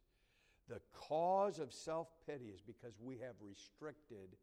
The 0.67 0.81
cause 0.93 1.59
of 1.59 1.71
self 1.71 2.07
pity 2.25 2.45
is 2.53 2.61
because 2.61 2.93
we 2.99 3.17
have 3.19 3.35
restricted 3.39 4.35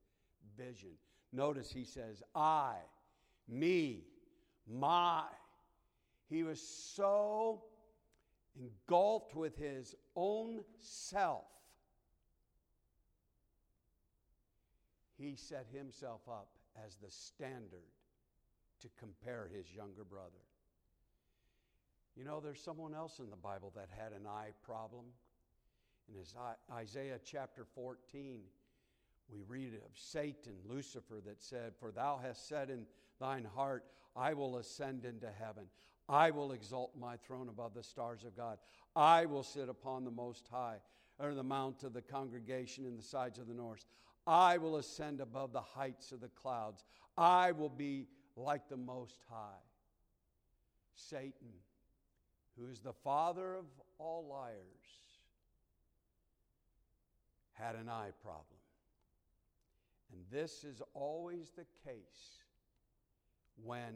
vision. 0.57 0.93
Notice 1.33 1.71
he 1.71 1.85
says, 1.85 2.23
I, 2.35 2.77
me, 3.49 4.05
my. 4.67 5.23
He 6.29 6.43
was 6.43 6.61
so 6.61 7.63
engulfed 8.59 9.35
with 9.35 9.57
his 9.57 9.95
own 10.17 10.61
self, 10.81 11.47
he 15.19 15.35
set 15.37 15.67
himself 15.73 16.21
up 16.29 16.49
as 16.87 16.97
the 16.97 17.11
standard 17.11 17.93
to 18.81 18.89
compare 18.99 19.51
his 19.53 19.75
younger 19.75 20.05
brother. 20.05 20.45
You 22.17 22.25
know, 22.25 22.41
there's 22.41 22.61
someone 22.61 22.95
else 22.95 23.19
in 23.19 23.31
the 23.31 23.37
Bible 23.37 23.73
that 23.77 23.89
had 23.97 24.13
an 24.13 24.27
eye 24.27 24.51
problem. 24.63 25.05
In 26.09 26.15
Isaiah 26.75 27.19
chapter 27.25 27.67
14, 27.75 28.41
we 29.31 29.43
read 29.47 29.75
of 29.75 29.91
Satan, 29.95 30.55
Lucifer, 30.67 31.21
that 31.27 31.43
said, 31.43 31.73
For 31.79 31.91
thou 31.91 32.19
hast 32.23 32.49
said 32.49 32.71
in 32.71 32.87
thine 33.21 33.47
heart, 33.55 33.85
I 34.17 34.35
will 34.35 34.57
ascend 34.57 35.05
into 35.05 35.29
heaven. 35.39 35.65
I 36.09 36.31
will 36.31 36.53
exalt 36.53 36.93
my 36.99 37.17
throne 37.17 37.49
above 37.49 37.75
the 37.75 37.83
stars 37.83 38.25
of 38.25 38.37
God. 38.37 38.59
I 38.97 39.27
will 39.27 39.43
sit 39.43 39.69
upon 39.69 40.05
the 40.05 40.11
most 40.11 40.49
high, 40.51 40.79
or 41.19 41.35
the 41.35 41.43
mount 41.43 41.83
of 41.83 41.93
the 41.93 42.01
congregation 42.01 42.87
in 42.87 42.97
the 42.97 43.03
sides 43.03 43.39
of 43.39 43.47
the 43.47 43.55
north. 43.55 43.85
I 44.29 44.59
will 44.59 44.77
ascend 44.77 45.23
above 45.23 45.53
the 45.55 45.63
heights 45.63 46.13
of 46.13 46.21
the 46.21 46.29
clouds. 46.29 46.85
I 47.17 47.53
will 47.53 47.71
be 47.71 48.07
like 48.37 48.69
the 48.69 48.77
most 48.77 49.17
high. 49.31 49.65
Satan, 50.95 51.55
who 52.59 52.69
is 52.69 52.81
the 52.81 52.93
father 52.93 53.55
of 53.55 53.65
all 53.99 54.27
liars, 54.29 54.55
had 57.55 57.75
an 57.75 57.89
eye 57.89 58.11
problem. 58.23 58.45
And 60.13 60.21
this 60.31 60.63
is 60.63 60.83
always 60.93 61.53
the 61.57 61.65
case 61.89 62.43
when 63.65 63.95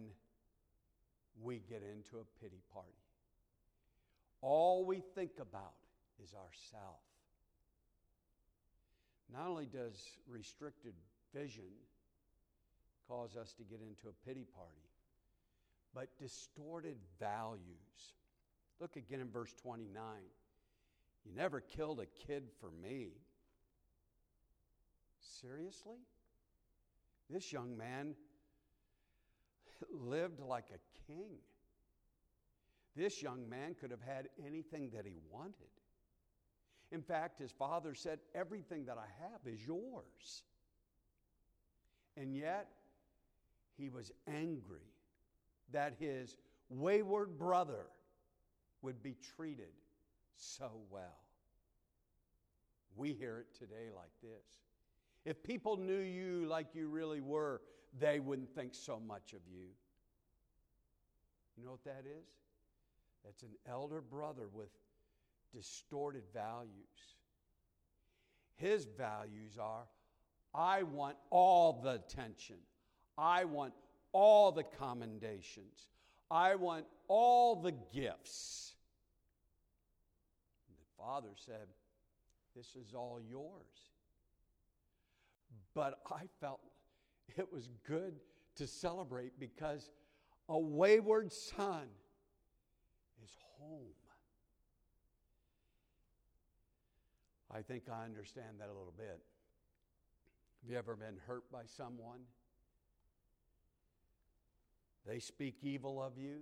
we 1.42 1.60
get 1.68 1.82
into 1.82 2.16
a 2.16 2.42
pity 2.42 2.62
party. 2.72 2.88
All 4.40 4.86
we 4.86 5.02
think 5.14 5.32
about 5.38 5.74
is 6.22 6.32
ourself. 6.32 7.00
Not 9.32 9.46
only 9.48 9.66
does 9.66 10.18
restricted 10.28 10.92
vision 11.34 11.70
cause 13.08 13.36
us 13.36 13.54
to 13.54 13.64
get 13.64 13.80
into 13.80 14.08
a 14.08 14.26
pity 14.28 14.44
party, 14.54 14.90
but 15.94 16.08
distorted 16.18 16.96
values. 17.18 18.14
Look 18.80 18.96
again 18.96 19.20
in 19.20 19.30
verse 19.30 19.52
29. 19.62 20.02
You 21.24 21.32
never 21.34 21.60
killed 21.60 22.00
a 22.00 22.06
kid 22.26 22.44
for 22.60 22.70
me. 22.70 23.10
Seriously? 25.40 25.98
This 27.30 27.52
young 27.52 27.76
man 27.76 28.14
lived 29.90 30.40
like 30.40 30.66
a 30.74 31.12
king. 31.12 31.36
This 32.94 33.22
young 33.22 33.48
man 33.48 33.74
could 33.80 33.90
have 33.90 34.02
had 34.02 34.28
anything 34.44 34.90
that 34.94 35.06
he 35.06 35.16
wanted. 35.30 35.70
In 36.92 37.02
fact, 37.02 37.38
his 37.38 37.50
father 37.50 37.94
said, 37.94 38.18
Everything 38.34 38.84
that 38.84 38.98
I 38.98 39.06
have 39.22 39.40
is 39.46 39.66
yours. 39.66 40.42
And 42.16 42.36
yet, 42.36 42.68
he 43.78 43.88
was 43.88 44.12
angry 44.28 44.92
that 45.72 45.94
his 45.98 46.36
wayward 46.68 47.38
brother 47.38 47.86
would 48.82 49.02
be 49.02 49.16
treated 49.36 49.72
so 50.36 50.70
well. 50.90 51.24
We 52.94 53.14
hear 53.14 53.38
it 53.38 53.58
today 53.58 53.88
like 53.96 54.12
this. 54.22 54.44
If 55.24 55.42
people 55.42 55.78
knew 55.78 56.00
you 56.00 56.46
like 56.46 56.74
you 56.74 56.88
really 56.88 57.20
were, 57.20 57.62
they 57.98 58.20
wouldn't 58.20 58.54
think 58.54 58.74
so 58.74 59.00
much 59.00 59.32
of 59.32 59.40
you. 59.50 59.68
You 61.56 61.64
know 61.64 61.70
what 61.70 61.84
that 61.84 62.04
is? 62.06 62.26
That's 63.24 63.42
an 63.42 63.56
elder 63.66 64.00
brother 64.00 64.48
with 64.52 64.68
distorted 65.54 66.24
values. 66.32 66.70
His 68.56 68.86
values 68.96 69.58
are 69.60 69.86
I 70.54 70.82
want 70.82 71.16
all 71.30 71.80
the 71.82 71.92
attention, 71.92 72.56
I 73.16 73.44
want 73.44 73.72
all 74.12 74.52
the 74.52 74.64
commendations, 74.64 75.86
I 76.30 76.54
want 76.56 76.84
all 77.08 77.56
the 77.56 77.72
gifts. 77.92 78.74
the 80.68 81.02
father 81.02 81.30
said, 81.34 81.68
This 82.54 82.76
is 82.76 82.94
all 82.94 83.20
yours. 83.20 83.90
But 85.74 86.00
I 86.10 86.24
felt 86.38 86.60
it 87.36 87.50
was 87.50 87.68
good 87.86 88.14
to 88.56 88.66
celebrate 88.66 89.38
because 89.40 89.90
a 90.48 90.58
wayward 90.58 91.32
son 91.32 91.86
is 93.24 93.34
home. 93.58 93.94
I 97.54 97.60
think 97.60 97.84
I 97.92 98.04
understand 98.04 98.60
that 98.60 98.68
a 98.68 98.72
little 98.72 98.94
bit. 98.96 99.20
Have 100.62 100.70
you 100.70 100.78
ever 100.78 100.96
been 100.96 101.16
hurt 101.26 101.50
by 101.52 101.62
someone? 101.66 102.20
They 105.06 105.18
speak 105.18 105.56
evil 105.62 106.02
of 106.02 106.16
you. 106.16 106.38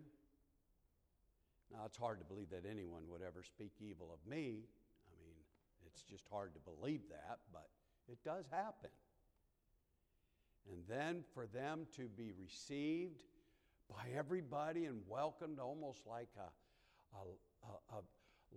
Now, 1.73 1.81
it's 1.87 1.97
hard 1.97 2.19
to 2.21 2.25
believe 2.25 2.51
that 2.51 2.65
anyone 2.69 3.03
would 3.09 3.23
ever 3.23 3.43
speak 3.43 3.73
evil 3.81 4.11
of 4.13 4.31
me. 4.31 4.63
I 5.09 5.15
mean, 5.19 5.35
it's 5.87 6.03
just 6.03 6.25
hard 6.31 6.53
to 6.55 6.61
believe 6.61 7.01
that, 7.11 7.39
but 7.53 7.69
it 8.09 8.19
does 8.25 8.45
happen. 8.51 8.91
And 10.71 10.83
then 10.89 11.25
for 11.35 11.47
them 11.47 11.87
to 11.97 12.09
be 12.09 12.33
received 12.39 13.23
by 13.89 14.17
everybody 14.17 14.85
and 14.85 15.01
welcomed 15.09 15.59
almost 15.59 16.07
like 16.07 16.29
a, 16.37 17.19
a, 17.19 17.97
a, 17.97 18.03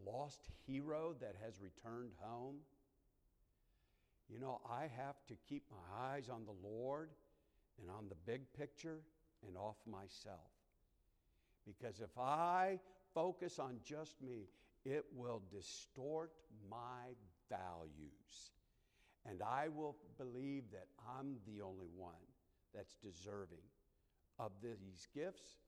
lost 0.05 0.49
hero 0.65 1.15
that 1.19 1.35
has 1.43 1.61
returned 1.61 2.11
home. 2.19 2.57
You 4.29 4.39
know, 4.39 4.61
I 4.69 4.89
have 4.97 5.15
to 5.27 5.35
keep 5.47 5.63
my 5.71 6.11
eyes 6.11 6.29
on 6.29 6.45
the 6.45 6.67
Lord 6.67 7.09
and 7.79 7.89
on 7.89 8.07
the 8.09 8.15
big 8.25 8.41
picture 8.53 9.01
and 9.47 9.57
off 9.57 9.77
myself. 9.85 10.51
Because 11.65 11.99
if 11.99 12.17
I 12.17 12.79
focus 13.13 13.59
on 13.59 13.77
just 13.83 14.21
me, 14.21 14.47
it 14.85 15.05
will 15.15 15.41
distort 15.51 16.31
my 16.69 17.15
values. 17.49 18.51
And 19.25 19.41
I 19.41 19.69
will 19.69 19.95
believe 20.17 20.63
that 20.71 20.87
I'm 21.17 21.35
the 21.47 21.61
only 21.61 21.87
one 21.95 22.13
that's 22.75 22.95
deserving 22.95 23.63
of 24.39 24.51
these 24.61 25.07
gifts 25.13 25.59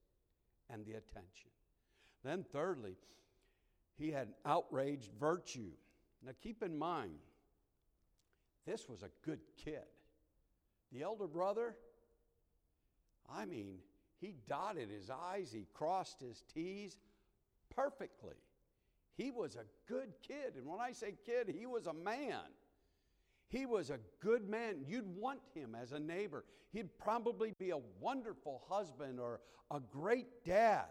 and 0.70 0.86
the 0.86 0.94
attention. 0.94 1.52
Then, 2.24 2.44
thirdly, 2.52 2.98
he 3.98 4.12
had 4.12 4.30
outraged 4.46 5.12
virtue. 5.20 5.72
Now, 6.24 6.32
keep 6.42 6.64
in 6.64 6.78
mind, 6.78 7.20
this 8.66 8.90
was 8.90 9.04
a 9.04 9.10
good 9.24 9.40
kid. 9.64 9.86
The 10.92 11.04
elder 11.04 11.28
brother, 11.28 11.76
I 13.30 13.46
mean, 13.46 13.78
he 14.20 14.36
dotted 14.48 14.90
his 14.90 15.10
I's, 15.10 15.52
he 15.52 15.68
crossed 15.74 16.22
his 16.22 16.44
T's 16.54 16.98
perfectly. 17.70 18.36
He 19.18 19.32
was 19.32 19.56
a 19.56 19.66
good 19.92 20.14
kid. 20.22 20.56
And 20.58 20.66
when 20.66 20.80
I 20.80 20.92
say 20.92 21.16
kid, 21.26 21.54
he 21.58 21.66
was 21.66 21.88
a 21.88 21.94
man. 21.94 22.42
He 23.48 23.66
was 23.66 23.90
a 23.90 24.00
good 24.22 24.50
man. 24.50 24.78
You'd 24.86 25.08
want 25.16 25.40
him 25.54 25.76
as 25.76 25.92
a 25.92 26.00
neighbor. 26.00 26.44
He'd 26.72 26.98
probably 26.98 27.54
be 27.58 27.70
a 27.70 27.80
wonderful 28.00 28.64
husband 28.68 29.20
or 29.20 29.40
a 29.72 29.80
great 29.80 30.44
dad. 30.44 30.86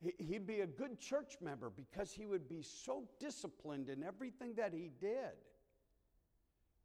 He'd 0.00 0.46
be 0.46 0.60
a 0.60 0.66
good 0.66 1.00
church 1.00 1.38
member 1.40 1.70
because 1.70 2.12
he 2.12 2.26
would 2.26 2.48
be 2.48 2.62
so 2.62 3.04
disciplined 3.18 3.88
in 3.88 4.04
everything 4.04 4.54
that 4.54 4.72
he 4.72 4.90
did. 5.00 5.34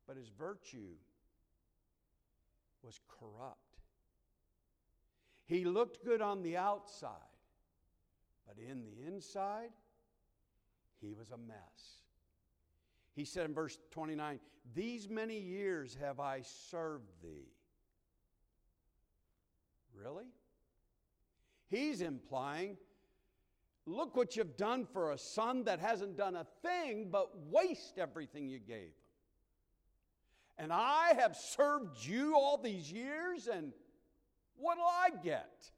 But 0.08 0.18
his 0.18 0.30
virtue 0.30 0.96
was 2.82 3.00
corrupt. 3.08 3.60
He 5.46 5.66
looked 5.66 6.04
good 6.04 6.22
on 6.22 6.42
the 6.42 6.58
outside, 6.58 7.12
but 8.48 8.58
in 8.58 8.84
the 8.84 9.06
inside, 9.06 9.70
he 11.00 11.14
was 11.14 11.32
a 11.32 11.38
mess. 11.38 12.00
He 13.16 13.26
said 13.26 13.46
in 13.46 13.54
verse 13.54 13.78
29 13.92 14.40
These 14.74 15.10
many 15.10 15.38
years 15.38 15.96
have 16.02 16.20
I 16.20 16.42
served 16.42 17.12
thee. 17.22 17.52
Really? 19.94 20.26
He's 21.70 22.02
implying, 22.02 22.78
look 23.86 24.16
what 24.16 24.36
you've 24.36 24.58
done 24.58 24.86
for 24.86 25.12
a 25.12 25.18
son 25.18 25.64
that 25.66 25.80
hasn't 25.80 26.18
done 26.18 26.36
a 26.36 26.46
thing 26.62 27.10
but 27.12 27.30
waste 27.50 27.98
everything 27.98 28.48
you 28.48 28.60
gave 28.60 28.78
him. 28.78 28.94
And 30.58 30.72
I 30.72 31.14
have 31.20 31.36
served 31.36 32.06
you 32.06 32.36
all 32.36 32.58
these 32.58 32.92
years, 32.92 33.48
and 33.48 33.74
what'll 34.56 34.84
I 34.84 35.10
get? 35.24 35.72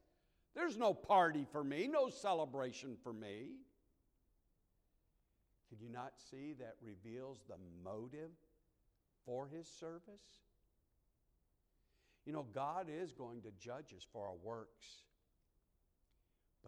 There's 0.54 0.78
no 0.78 0.94
party 0.94 1.46
for 1.52 1.63
me, 1.63 1.88
no 1.88 2.10
celebration 2.10 2.98
for 3.02 3.13
me. 3.13 3.52
Can 5.70 5.80
you 5.80 5.89
not 5.91 6.13
see 6.30 6.54
that 6.60 6.76
reveals 6.82 7.39
the 7.48 7.56
motive 7.84 8.32
for 9.26 9.48
his 9.48 9.68
service? 9.68 10.44
You 12.26 12.34
know, 12.34 12.46
God 12.54 12.88
is 12.89 13.13
going 13.13 13.41
to 13.44 13.52
judge 13.60 13.94
us 13.96 14.06
for 14.12 14.28
our 14.28 14.36
works, 14.44 14.86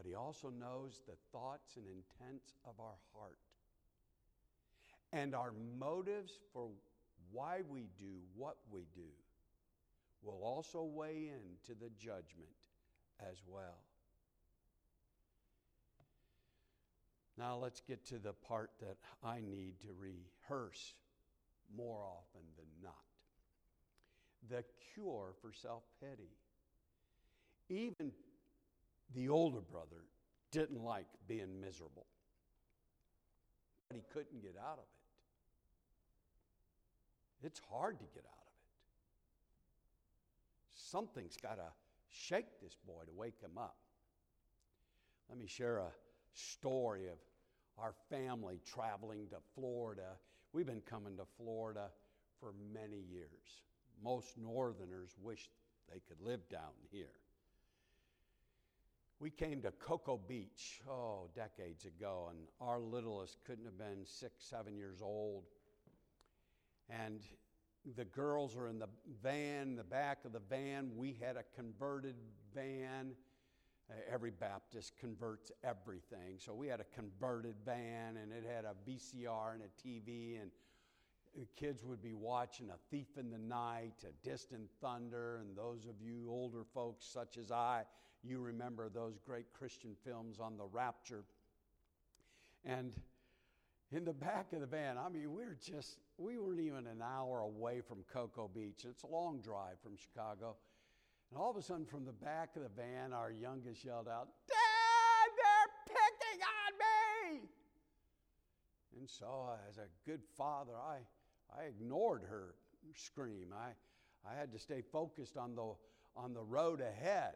he 0.07 0.15
also 0.15 0.49
knows 0.49 1.01
the 1.05 1.15
thoughts 1.31 1.75
and 1.75 1.85
intents 1.85 2.53
of 2.65 2.79
our 2.79 2.97
heart. 3.13 3.39
And 5.11 5.35
our 5.35 5.51
motives 5.79 6.33
for 6.53 6.69
why 7.31 7.61
we 7.67 7.89
do 7.99 8.19
what 8.35 8.57
we 8.71 8.85
do 8.95 9.09
will 10.23 10.41
also 10.43 10.83
weigh 10.83 11.31
into 11.33 11.79
the 11.79 11.89
judgment 11.99 12.55
as 13.19 13.37
well. 13.47 13.83
Now 17.37 17.57
let's 17.57 17.81
get 17.81 18.05
to 18.07 18.17
the 18.17 18.33
part 18.33 18.71
that 18.79 18.97
I 19.23 19.41
need 19.41 19.79
to 19.81 19.89
rehearse 19.99 20.93
more 21.75 22.03
often 22.03 22.41
than 22.57 22.65
not 22.81 22.93
the 24.49 24.63
cure 24.93 25.33
for 25.41 25.51
self 25.51 25.83
pity. 26.01 26.31
Even 27.69 28.11
the 29.15 29.29
older 29.29 29.61
brother 29.61 30.03
didn't 30.51 30.83
like 30.83 31.07
being 31.27 31.59
miserable, 31.61 32.05
but 33.87 33.95
he 33.95 34.03
couldn't 34.13 34.41
get 34.41 34.55
out 34.59 34.79
of 34.79 34.79
it. 34.79 34.87
It's 37.47 37.61
hard 37.71 37.99
to 37.99 38.05
get 38.05 38.25
out 38.25 38.41
of 38.41 38.47
it. 38.47 38.53
Something's 40.75 41.37
got 41.37 41.55
to 41.55 41.71
shake 42.09 42.59
this 42.61 42.75
boy 42.85 43.03
to 43.05 43.11
wake 43.13 43.39
him 43.41 43.57
up. 43.57 43.77
Let 45.29 45.37
me 45.37 45.47
share 45.47 45.79
a 45.79 45.91
story 46.33 47.07
of 47.07 47.17
our 47.77 47.93
family 48.09 48.59
traveling 48.65 49.27
to 49.29 49.37
Florida. 49.55 50.17
We've 50.53 50.65
been 50.65 50.81
coming 50.81 51.17
to 51.17 51.25
Florida 51.37 51.89
for 52.39 52.53
many 52.73 52.97
years. 53.11 53.63
Most 54.03 54.37
Northerners 54.37 55.15
wish 55.21 55.49
they 55.91 55.99
could 56.07 56.21
live 56.21 56.47
down 56.49 56.71
here. 56.91 57.13
We 59.19 59.31
came 59.31 59.63
to 59.63 59.71
Cocoa 59.71 60.19
Beach, 60.27 60.81
oh, 60.87 61.27
decades 61.33 61.85
ago, 61.85 62.27
and 62.29 62.37
our 62.61 62.79
littlest 62.79 63.39
couldn't 63.47 63.65
have 63.65 63.77
been 63.77 64.05
six, 64.05 64.43
seven 64.43 64.77
years 64.77 65.01
old. 65.01 65.45
And 66.87 67.21
the 67.95 68.05
girls 68.05 68.55
are 68.55 68.67
in 68.67 68.77
the 68.77 68.89
van, 69.23 69.75
the 69.75 69.83
back 69.83 70.19
of 70.23 70.33
the 70.33 70.41
van. 70.51 70.91
We 70.95 71.17
had 71.19 71.35
a 71.35 71.43
converted 71.55 72.15
van. 72.53 73.13
Uh, 73.89 73.95
every 74.11 74.29
Baptist 74.29 74.93
converts 74.99 75.51
everything. 75.63 76.37
So 76.37 76.53
we 76.53 76.67
had 76.67 76.79
a 76.79 76.85
converted 76.95 77.55
van, 77.65 78.17
and 78.17 78.31
it 78.31 78.43
had 78.45 78.65
a 78.65 78.75
VCR 78.87 79.55
and 79.55 79.63
a 79.63 79.87
TV, 79.87 80.39
and 80.39 80.51
the 81.35 81.47
kids 81.55 81.83
would 81.83 82.03
be 82.03 82.13
watching 82.13 82.69
A 82.69 82.77
Thief 82.91 83.17
in 83.17 83.31
the 83.31 83.39
Night, 83.39 84.03
A 84.03 84.27
Distant 84.27 84.69
Thunder, 84.79 85.37
and 85.37 85.57
those 85.57 85.85
of 85.85 86.01
you 86.01 86.27
older 86.29 86.65
folks, 86.73 87.05
such 87.05 87.37
as 87.37 87.51
I, 87.51 87.83
you 88.23 88.39
remember 88.39 88.89
those 88.89 89.19
great 89.25 89.45
Christian 89.53 89.95
films 90.03 90.39
on 90.39 90.57
the 90.57 90.65
rapture. 90.65 91.23
And 92.65 92.91
in 93.91 94.03
the 94.03 94.13
back 94.13 94.51
of 94.53 94.61
the 94.61 94.67
van, 94.67 94.97
I 94.97 95.09
mean, 95.09 95.33
we 95.33 95.43
are 95.43 95.57
just, 95.63 95.97
we 96.17 96.37
weren't 96.37 96.59
even 96.59 96.87
an 96.87 97.01
hour 97.01 97.41
away 97.41 97.81
from 97.81 98.03
Cocoa 98.11 98.49
Beach. 98.53 98.85
It's 98.89 99.03
a 99.03 99.07
long 99.07 99.39
drive 99.41 99.79
from 99.81 99.95
Chicago. 99.95 100.55
And 101.31 101.39
all 101.39 101.51
of 101.51 101.57
a 101.57 101.61
sudden, 101.61 101.85
from 101.85 102.05
the 102.05 102.13
back 102.13 102.55
of 102.55 102.63
the 102.63 102.69
van, 102.69 103.13
our 103.13 103.31
youngest 103.31 103.83
yelled 103.83 104.07
out, 104.07 104.29
Dad, 104.47 105.29
they're 105.37 105.95
picking 105.95 106.41
on 106.43 107.39
me! 107.39 107.49
And 108.99 109.09
so, 109.09 109.49
as 109.69 109.77
a 109.77 109.87
good 110.09 110.21
father, 110.37 110.73
I, 110.73 110.97
I 111.57 111.65
ignored 111.65 112.23
her 112.29 112.55
scream. 112.95 113.53
I, 113.53 113.69
I 114.29 114.37
had 114.37 114.51
to 114.53 114.59
stay 114.59 114.81
focused 114.81 115.37
on 115.37 115.55
the, 115.55 115.73
on 116.15 116.33
the 116.33 116.43
road 116.43 116.81
ahead. 116.81 117.35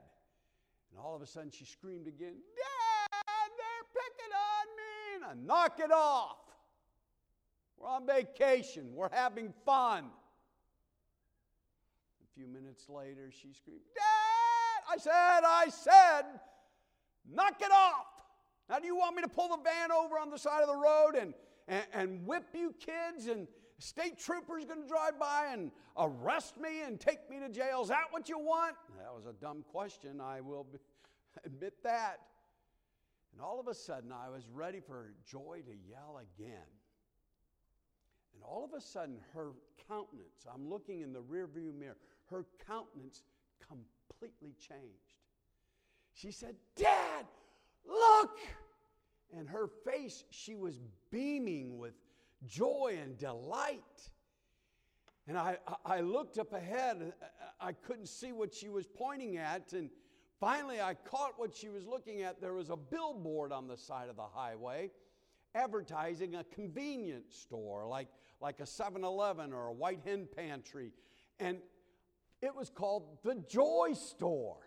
And 0.91 0.99
all 0.99 1.15
of 1.15 1.21
a 1.21 1.25
sudden, 1.25 1.49
she 1.51 1.65
screamed 1.65 2.07
again, 2.07 2.35
Dad, 2.35 3.49
they're 3.57 3.87
picking 3.93 4.33
on 4.35 4.65
me! 4.77 5.15
And 5.15 5.25
I 5.25 5.45
knock 5.45 5.79
it 5.79 5.91
off. 5.91 6.37
We're 7.77 7.89
on 7.89 8.05
vacation, 8.05 8.93
we're 8.93 9.09
having 9.11 9.53
fun 9.65 10.05
A 12.21 12.35
few 12.35 12.47
minutes 12.47 12.87
later, 12.89 13.31
she 13.31 13.53
screamed, 13.53 13.81
Dad! 13.95 14.93
I 14.93 14.97
said, 14.97 15.11
I 15.13 15.67
said, 15.69 16.39
knock 17.29 17.61
it 17.61 17.71
off. 17.71 18.07
Now, 18.69 18.79
do 18.79 18.85
you 18.85 18.95
want 18.95 19.15
me 19.15 19.21
to 19.21 19.27
pull 19.27 19.49
the 19.49 19.63
van 19.63 19.91
over 19.91 20.19
on 20.19 20.29
the 20.29 20.37
side 20.37 20.61
of 20.61 20.67
the 20.67 20.75
road 20.75 21.13
and, 21.19 21.33
and, 21.67 21.83
and 21.93 22.27
whip 22.27 22.45
you 22.53 22.73
kids 22.79 23.27
and 23.27 23.47
state 23.81 24.17
troopers 24.19 24.65
going 24.65 24.81
to 24.81 24.87
drive 24.87 25.19
by 25.19 25.49
and 25.51 25.71
arrest 25.97 26.59
me 26.59 26.81
and 26.85 26.99
take 26.99 27.29
me 27.29 27.39
to 27.39 27.49
jail? 27.49 27.81
Is 27.81 27.89
that 27.89 28.05
what 28.11 28.29
you 28.29 28.39
want? 28.39 28.75
That 28.97 29.13
was 29.13 29.25
a 29.25 29.33
dumb 29.33 29.63
question. 29.71 30.21
I 30.21 30.41
will 30.41 30.67
admit 31.45 31.73
that. 31.83 32.19
And 33.33 33.41
all 33.41 33.59
of 33.59 33.67
a 33.67 33.73
sudden, 33.73 34.11
I 34.11 34.29
was 34.29 34.43
ready 34.53 34.79
for 34.79 35.13
Joy 35.25 35.61
to 35.65 35.73
yell 35.89 36.19
again. 36.19 36.67
And 38.33 38.43
all 38.43 38.63
of 38.63 38.73
a 38.77 38.81
sudden, 38.81 39.17
her 39.33 39.51
countenance, 39.87 40.45
I'm 40.53 40.69
looking 40.69 41.01
in 41.01 41.13
the 41.13 41.21
rearview 41.21 41.73
mirror, 41.73 41.97
her 42.29 42.45
countenance 42.67 43.23
completely 43.67 44.53
changed. 44.59 45.15
She 46.13 46.31
said, 46.31 46.55
Dad, 46.75 47.25
look! 47.85 48.37
And 49.37 49.47
her 49.47 49.67
face, 49.85 50.25
she 50.29 50.55
was 50.55 50.81
beaming 51.09 51.77
with 51.77 51.93
joy 52.45 52.97
and 53.01 53.17
delight. 53.17 54.09
And 55.27 55.37
I, 55.37 55.57
I 55.85 56.01
looked 56.01 56.37
up 56.37 56.53
ahead. 56.53 57.13
Uh, 57.21 57.25
I 57.59 57.73
couldn't 57.73 58.07
see 58.07 58.31
what 58.31 58.53
she 58.53 58.69
was 58.69 58.87
pointing 58.87 59.37
at. 59.37 59.73
And 59.73 59.89
finally, 60.39 60.81
I 60.81 60.95
caught 60.95 61.33
what 61.37 61.55
she 61.55 61.69
was 61.69 61.85
looking 61.85 62.21
at. 62.21 62.41
There 62.41 62.53
was 62.53 62.69
a 62.69 62.75
billboard 62.75 63.51
on 63.51 63.67
the 63.67 63.77
side 63.77 64.09
of 64.09 64.15
the 64.15 64.27
highway 64.33 64.91
advertising 65.53 66.35
a 66.35 66.43
convenience 66.45 67.35
store 67.35 67.85
like, 67.85 68.07
like 68.39 68.59
a 68.59 68.65
7 68.65 69.03
Eleven 69.03 69.53
or 69.53 69.67
a 69.67 69.73
White 69.73 69.99
Hen 70.05 70.27
Pantry. 70.35 70.91
And 71.39 71.57
it 72.41 72.55
was 72.55 72.69
called 72.69 73.17
the 73.23 73.35
Joy 73.47 73.93
Store. 73.93 74.57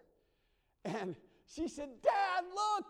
And 0.84 1.16
she 1.46 1.68
said, 1.68 1.88
Dad, 2.02 2.44
look, 2.54 2.86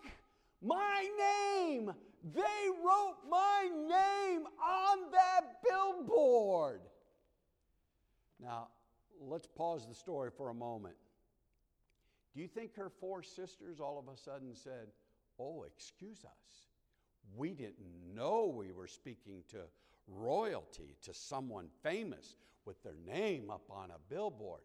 my 0.64 1.08
name. 1.18 1.92
They 2.34 2.40
wrote 2.84 3.16
my 3.28 3.68
name 3.70 4.46
on 4.62 4.98
that 5.12 5.62
billboard. 5.68 6.80
Now, 8.40 8.68
let's 9.20 9.46
pause 9.46 9.86
the 9.86 9.94
story 9.94 10.30
for 10.34 10.48
a 10.48 10.54
moment. 10.54 10.96
Do 12.34 12.40
you 12.40 12.48
think 12.48 12.74
her 12.76 12.90
four 13.00 13.22
sisters 13.22 13.78
all 13.78 13.98
of 13.98 14.12
a 14.12 14.16
sudden 14.16 14.54
said, 14.54 14.88
Oh, 15.38 15.64
excuse 15.64 16.24
us? 16.24 16.68
We 17.36 17.54
didn't 17.54 18.14
know 18.14 18.52
we 18.54 18.72
were 18.72 18.86
speaking 18.86 19.42
to 19.50 19.62
royalty, 20.06 20.96
to 21.02 21.14
someone 21.14 21.68
famous 21.82 22.36
with 22.64 22.82
their 22.82 22.96
name 23.06 23.50
up 23.50 23.64
on 23.70 23.90
a 23.90 24.14
billboard. 24.14 24.62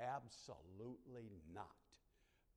Absolutely 0.00 1.30
not. 1.54 1.66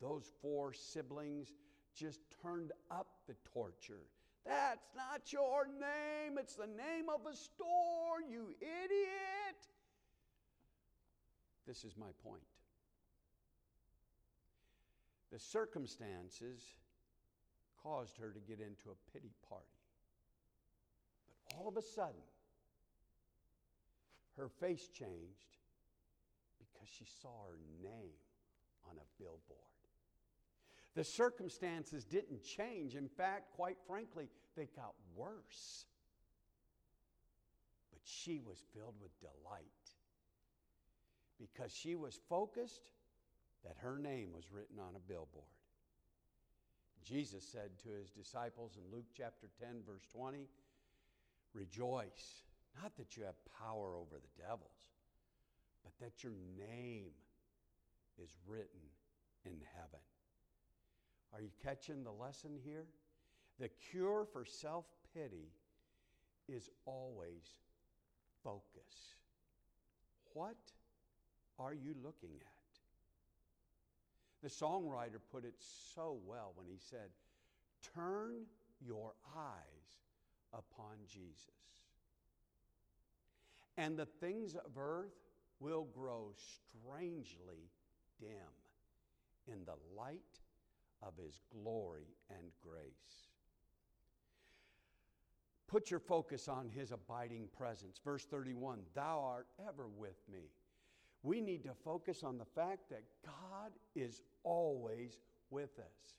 Those 0.01 0.31
four 0.41 0.73
siblings 0.73 1.53
just 1.95 2.19
turned 2.41 2.71
up 2.91 3.07
the 3.27 3.35
torture. 3.53 4.03
That's 4.45 4.89
not 4.95 5.31
your 5.31 5.65
name. 5.67 6.37
It's 6.37 6.55
the 6.55 6.67
name 6.67 7.09
of 7.09 7.21
a 7.31 7.35
store, 7.35 8.21
you 8.29 8.53
idiot. 8.61 9.57
This 11.65 11.83
is 11.83 11.97
my 11.97 12.11
point. 12.23 12.43
The 15.31 15.39
circumstances 15.39 16.61
caused 17.81 18.17
her 18.17 18.31
to 18.31 18.39
get 18.39 18.59
into 18.59 18.91
a 18.91 19.11
pity 19.11 19.31
party. 19.49 19.65
But 21.27 21.57
all 21.57 21.67
of 21.67 21.77
a 21.77 21.81
sudden, 21.81 22.21
her 24.37 24.49
face 24.49 24.89
changed 24.89 25.57
because 26.59 26.87
she 26.87 27.05
saw 27.21 27.29
her 27.49 27.57
name 27.81 28.13
on 28.89 28.97
a 28.97 29.21
billboard. 29.21 29.74
The 30.95 31.03
circumstances 31.03 32.05
didn't 32.05 32.43
change. 32.43 32.95
In 32.95 33.07
fact, 33.07 33.51
quite 33.55 33.77
frankly, 33.87 34.29
they 34.55 34.67
got 34.75 34.93
worse. 35.15 35.85
But 37.91 38.01
she 38.03 38.39
was 38.39 38.63
filled 38.73 38.95
with 39.01 39.11
delight 39.19 39.65
because 41.39 41.71
she 41.73 41.95
was 41.95 42.19
focused 42.29 42.91
that 43.65 43.75
her 43.81 43.97
name 43.97 44.29
was 44.33 44.51
written 44.51 44.79
on 44.79 44.95
a 44.95 45.11
billboard. 45.11 45.45
Jesus 47.03 47.43
said 47.43 47.71
to 47.83 47.89
his 47.89 48.09
disciples 48.09 48.77
in 48.77 48.95
Luke 48.95 49.05
chapter 49.15 49.49
10, 49.59 49.81
verse 49.85 50.07
20, 50.13 50.47
Rejoice, 51.53 52.43
not 52.81 52.95
that 52.97 53.15
you 53.15 53.23
have 53.23 53.35
power 53.59 53.95
over 53.95 54.15
the 54.15 54.41
devils 54.41 54.95
but 55.85 55.93
that 56.03 56.23
your 56.23 56.33
name 56.57 57.13
is 58.17 58.29
written 58.47 58.81
in 59.45 59.61
heaven. 59.75 59.99
Are 61.33 61.41
you 61.41 61.49
catching 61.63 62.03
the 62.03 62.11
lesson 62.11 62.51
here? 62.63 62.85
The 63.59 63.69
cure 63.91 64.25
for 64.31 64.45
self 64.45 64.85
pity 65.13 65.51
is 66.47 66.69
always 66.85 67.43
focus. 68.43 69.15
What 70.33 70.57
are 71.57 71.73
you 71.73 71.95
looking 72.03 72.35
at? 72.41 72.55
The 74.43 74.49
songwriter 74.49 75.19
put 75.31 75.45
it 75.45 75.55
so 75.95 76.19
well 76.25 76.51
when 76.55 76.67
he 76.67 76.77
said, 76.77 77.09
Turn 77.95 78.43
your 78.85 79.13
eyes 79.35 80.03
upon 80.53 80.97
Jesus. 81.07 81.49
And 83.77 83.97
the 83.97 84.05
things 84.05 84.55
of 84.55 84.77
earth 84.77 85.15
will 85.59 85.87
grow 85.93 86.31
strangely 86.35 87.71
dim 88.19 88.29
in 89.47 89.65
the 89.65 89.75
light 89.97 90.39
of 91.01 91.13
his 91.17 91.39
glory 91.51 92.15
and 92.29 92.51
grace. 92.63 93.29
Put 95.67 95.89
your 95.89 95.99
focus 95.99 96.47
on 96.47 96.69
his 96.69 96.91
abiding 96.91 97.47
presence. 97.57 97.99
Verse 98.03 98.25
31 98.25 98.79
Thou 98.93 99.19
art 99.19 99.47
ever 99.67 99.87
with 99.87 100.17
me. 100.31 100.51
We 101.23 101.41
need 101.41 101.63
to 101.63 101.73
focus 101.83 102.23
on 102.23 102.37
the 102.37 102.45
fact 102.45 102.89
that 102.91 103.03
God 103.25 103.71
is 103.95 104.21
always 104.43 105.19
with 105.49 105.79
us. 105.79 106.13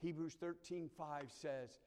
Hebrews 0.00 0.34
13 0.40 0.90
5 0.96 1.22
says, 1.28 1.78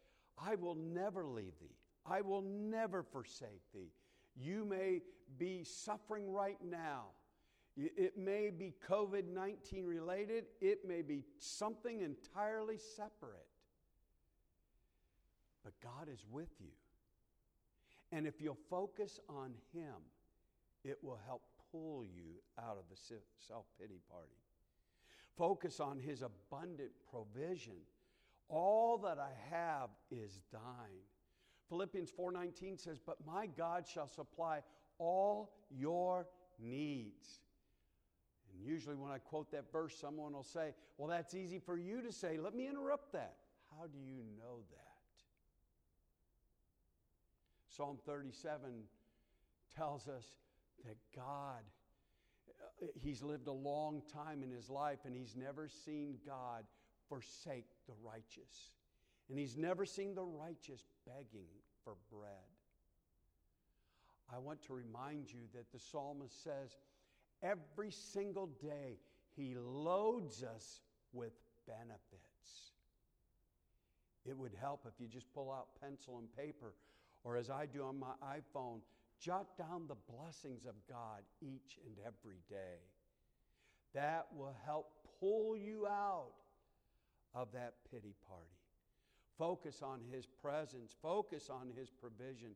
I 0.43 0.55
will 0.55 0.75
never 0.75 1.25
leave 1.25 1.59
thee, 1.59 1.75
I 2.05 2.21
will 2.21 2.41
never 2.41 3.03
forsake 3.03 3.61
thee. 3.73 3.91
You 4.35 4.65
may 4.65 5.01
be 5.37 5.63
suffering 5.63 6.31
right 6.31 6.59
now. 6.63 7.07
It 7.77 8.17
may 8.17 8.49
be 8.49 8.73
COVID 8.89 9.27
19 9.31 9.85
related, 9.85 10.45
it 10.59 10.87
may 10.87 11.03
be 11.03 11.23
something 11.37 12.01
entirely 12.01 12.77
separate. 12.77 13.45
But 15.63 15.73
God 15.83 16.07
is 16.11 16.25
with 16.31 16.49
you. 16.59 16.71
And 18.11 18.25
if 18.25 18.41
you'll 18.41 18.57
focus 18.69 19.19
on 19.29 19.53
Him, 19.73 19.93
it 20.83 20.97
will 21.03 21.19
help 21.27 21.43
pull 21.71 22.03
you 22.03 22.41
out 22.57 22.77
of 22.77 22.85
the 22.89 23.19
self 23.47 23.65
pity 23.79 23.99
party. 24.09 24.37
Focus 25.37 25.79
on 25.79 25.99
His 25.99 26.23
abundant 26.23 26.91
provision. 27.11 27.77
All 28.49 28.97
that 28.99 29.19
I 29.19 29.31
have 29.51 29.89
is 30.09 30.39
thine. 30.51 31.03
Philippians 31.69 32.09
4:19 32.11 32.77
says, 32.77 32.97
"But 32.97 33.23
my 33.23 33.45
God 33.45 33.85
shall 33.85 34.07
supply 34.07 34.63
all 34.97 35.53
your 35.69 36.27
needs." 36.57 37.41
And 38.57 38.65
usually 38.65 38.95
when 38.95 39.11
I 39.11 39.19
quote 39.19 39.51
that 39.51 39.71
verse, 39.71 39.95
someone 39.97 40.33
will 40.33 40.43
say, 40.43 40.73
"Well, 40.97 41.07
that's 41.07 41.33
easy 41.33 41.59
for 41.59 41.77
you 41.77 42.01
to 42.01 42.11
say. 42.11 42.37
Let 42.37 42.55
me 42.55 42.67
interrupt 42.67 43.11
that." 43.13 43.37
How 43.77 43.87
do 43.87 43.99
you 43.99 44.23
know 44.37 44.63
that? 44.71 45.23
Psalm 47.67 47.97
37 48.05 48.87
tells 49.75 50.07
us 50.07 50.25
that 50.83 50.97
God 51.15 51.63
he's 53.01 53.23
lived 53.23 53.47
a 53.47 53.51
long 53.51 54.01
time 54.11 54.43
in 54.43 54.51
his 54.51 54.69
life 54.69 54.99
and 55.05 55.15
he's 55.15 55.35
never 55.35 55.67
seen 55.67 56.17
God 56.25 56.65
forsake 57.09 57.69
the 57.87 57.93
righteous. 58.03 58.71
And 59.29 59.37
he's 59.37 59.57
never 59.57 59.85
seen 59.85 60.15
the 60.15 60.23
righteous 60.23 60.85
begging 61.05 61.49
for 61.83 61.95
bread. 62.11 62.31
I 64.33 64.39
want 64.39 64.61
to 64.63 64.73
remind 64.73 65.31
you 65.31 65.41
that 65.53 65.71
the 65.71 65.79
psalmist 65.79 66.43
says 66.43 66.77
every 67.43 67.91
single 67.91 68.47
day 68.61 68.99
he 69.35 69.55
loads 69.55 70.43
us 70.43 70.81
with 71.13 71.33
benefits. 71.67 72.71
It 74.25 74.37
would 74.37 74.53
help 74.59 74.85
if 74.87 74.99
you 74.99 75.07
just 75.07 75.31
pull 75.33 75.51
out 75.51 75.67
pencil 75.81 76.17
and 76.17 76.27
paper, 76.35 76.73
or 77.23 77.37
as 77.37 77.49
I 77.49 77.65
do 77.65 77.83
on 77.83 77.99
my 77.99 78.13
iPhone, 78.23 78.79
Jot 79.19 79.57
down 79.57 79.87
the 79.87 79.95
blessings 80.13 80.65
of 80.65 80.75
God 80.87 81.21
each 81.41 81.79
and 81.85 81.95
every 82.05 82.37
day. 82.49 82.79
That 83.93 84.27
will 84.35 84.55
help 84.65 84.91
pull 85.19 85.57
you 85.57 85.87
out 85.87 86.33
of 87.33 87.51
that 87.53 87.73
pity 87.91 88.13
party. 88.27 88.45
Focus 89.37 89.81
on 89.81 90.01
His 90.11 90.27
presence, 90.27 90.95
focus 91.01 91.49
on 91.49 91.71
His 91.75 91.89
provision, 91.89 92.49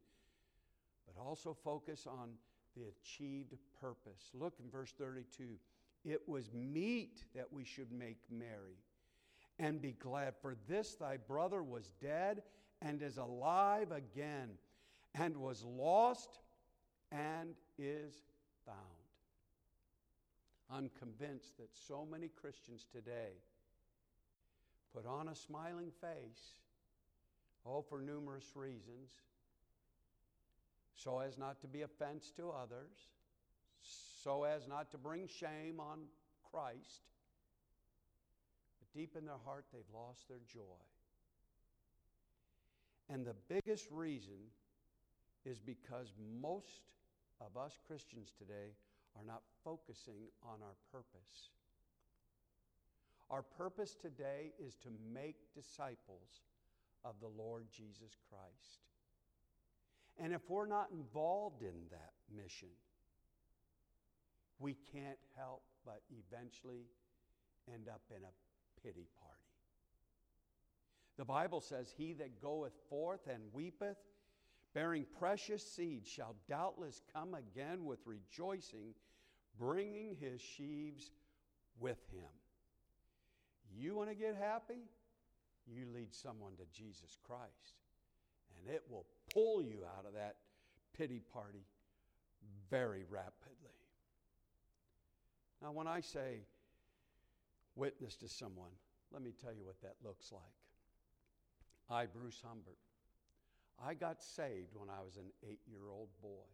but 1.08 1.20
also 1.20 1.56
focus 1.64 2.06
on 2.08 2.30
the 2.76 2.84
achieved 2.84 3.56
purpose. 3.80 4.30
Look 4.34 4.54
in 4.64 4.70
verse 4.70 4.94
32. 4.98 5.58
It 6.04 6.28
was 6.28 6.52
meet 6.54 7.24
that 7.36 7.52
we 7.52 7.64
should 7.64 7.92
make 7.92 8.18
merry 8.30 8.78
and 9.60 9.82
be 9.82 9.92
glad, 9.92 10.34
for 10.42 10.56
this 10.68 10.96
thy 10.96 11.18
brother 11.18 11.62
was 11.62 11.92
dead 12.02 12.42
and 12.82 13.02
is 13.04 13.18
alive 13.18 13.92
again, 13.92 14.50
and 15.14 15.38
was 15.38 15.64
lost 15.64 16.40
and 17.12 17.54
is 17.78 18.14
found. 18.66 18.78
I'm 20.72 20.90
convinced 20.98 21.58
that 21.58 21.70
so 21.74 22.08
many 22.10 22.30
Christians 22.30 22.88
today 22.92 23.34
put 24.96 25.06
on 25.06 25.28
a 25.28 25.36
smiling 25.36 25.92
face, 26.02 26.56
all 27.66 27.86
for 27.88 28.02
numerous 28.02 28.52
reasons, 28.56 29.10
so 31.04 31.20
as 31.20 31.38
not 31.38 31.60
to 31.62 31.68
be 31.68 31.82
offense 31.82 32.32
to 32.38 32.50
others, 32.50 33.10
so 34.24 34.44
as 34.44 34.68
not 34.68 34.92
to 34.92 34.98
bring 34.98 35.28
shame 35.28 35.80
on 35.80 36.00
Christ. 36.52 37.02
But 38.80 39.00
deep 39.00 39.16
in 39.18 39.26
their 39.26 39.42
heart, 39.46 39.66
they've 39.74 39.82
lost 39.94 40.28
their 40.28 40.42
joy. 40.52 40.62
And 43.10 43.26
the 43.26 43.36
biggest 43.50 43.88
reason 43.92 44.52
is 45.46 45.60
because 45.60 46.14
most 46.40 46.94
of 47.40 47.58
us 47.58 47.80
Christians 47.88 48.32
today 48.38 48.76
are 49.18 49.26
not 49.26 49.42
focusing 49.64 50.30
on 50.44 50.60
our 50.62 50.76
purpose. 50.92 51.50
Our 53.30 53.42
purpose 53.42 53.96
today 54.00 54.54
is 54.60 54.76
to 54.84 54.90
make 55.14 55.36
disciples 55.56 56.44
of 57.04 57.16
the 57.20 57.28
Lord 57.28 57.66
Jesus 57.72 58.16
Christ. 58.30 58.91
And 60.22 60.34
if 60.34 60.42
we're 60.50 60.68
not 60.68 60.88
involved 60.92 61.62
in 61.62 61.74
that 61.90 62.14
mission, 62.36 62.70
we 64.60 64.78
can't 64.94 65.18
help 65.36 65.64
but 65.84 66.02
eventually 66.12 66.86
end 67.74 67.88
up 67.88 68.02
in 68.12 68.24
a 68.24 68.82
pity 68.84 69.08
party. 69.20 69.38
The 71.18 71.26
Bible 71.26 71.62
says, 71.62 71.92
He 71.98 72.14
that 72.14 72.42
goeth 72.42 72.74
forth 72.90 73.28
and 73.28 73.42
weepeth 73.52 73.98
bearing 74.74 75.06
precious 75.20 75.66
seed, 75.66 76.08
shall 76.08 76.36
doubtless 76.48 77.02
come 77.14 77.34
again 77.34 77.86
with 77.86 78.00
rejoicing, 78.06 78.94
bringing 79.60 80.16
his 80.20 80.42
sheaves 80.42 81.12
with 81.80 82.00
him. 82.12 82.30
You 83.76 83.96
want 83.96 84.10
to 84.10 84.16
get 84.16 84.36
happy? 84.36 84.90
You 85.68 85.86
lead 85.94 86.14
someone 86.14 86.54
to 86.58 86.66
Jesus 86.74 87.18
Christ, 87.26 87.76
and 88.60 88.74
it 88.74 88.84
will 88.90 89.06
pull 89.34 89.62
you 89.62 89.80
out 89.98 90.06
of 90.06 90.14
that 90.14 90.36
pity 90.98 91.22
party 91.34 91.66
very 92.70 93.04
rapidly. 93.10 93.76
Now, 95.62 95.72
when 95.72 95.88
I 95.88 96.02
say 96.02 96.42
witness 97.76 98.16
to 98.18 98.28
someone, 98.28 98.72
let 99.12 99.22
me 99.22 99.34
tell 99.40 99.54
you 99.54 99.66
what 99.66 99.82
that 99.82 99.96
looks 100.04 100.32
like. 100.32 100.42
I, 101.90 102.06
Bruce 102.06 102.42
Humbert, 102.48 102.78
I 103.84 103.94
got 103.94 104.22
saved 104.22 104.76
when 104.76 104.90
I 104.90 105.04
was 105.04 105.18
an 105.18 105.32
eight 105.48 105.60
year 105.68 105.90
old 105.92 106.10
boy. 106.22 106.48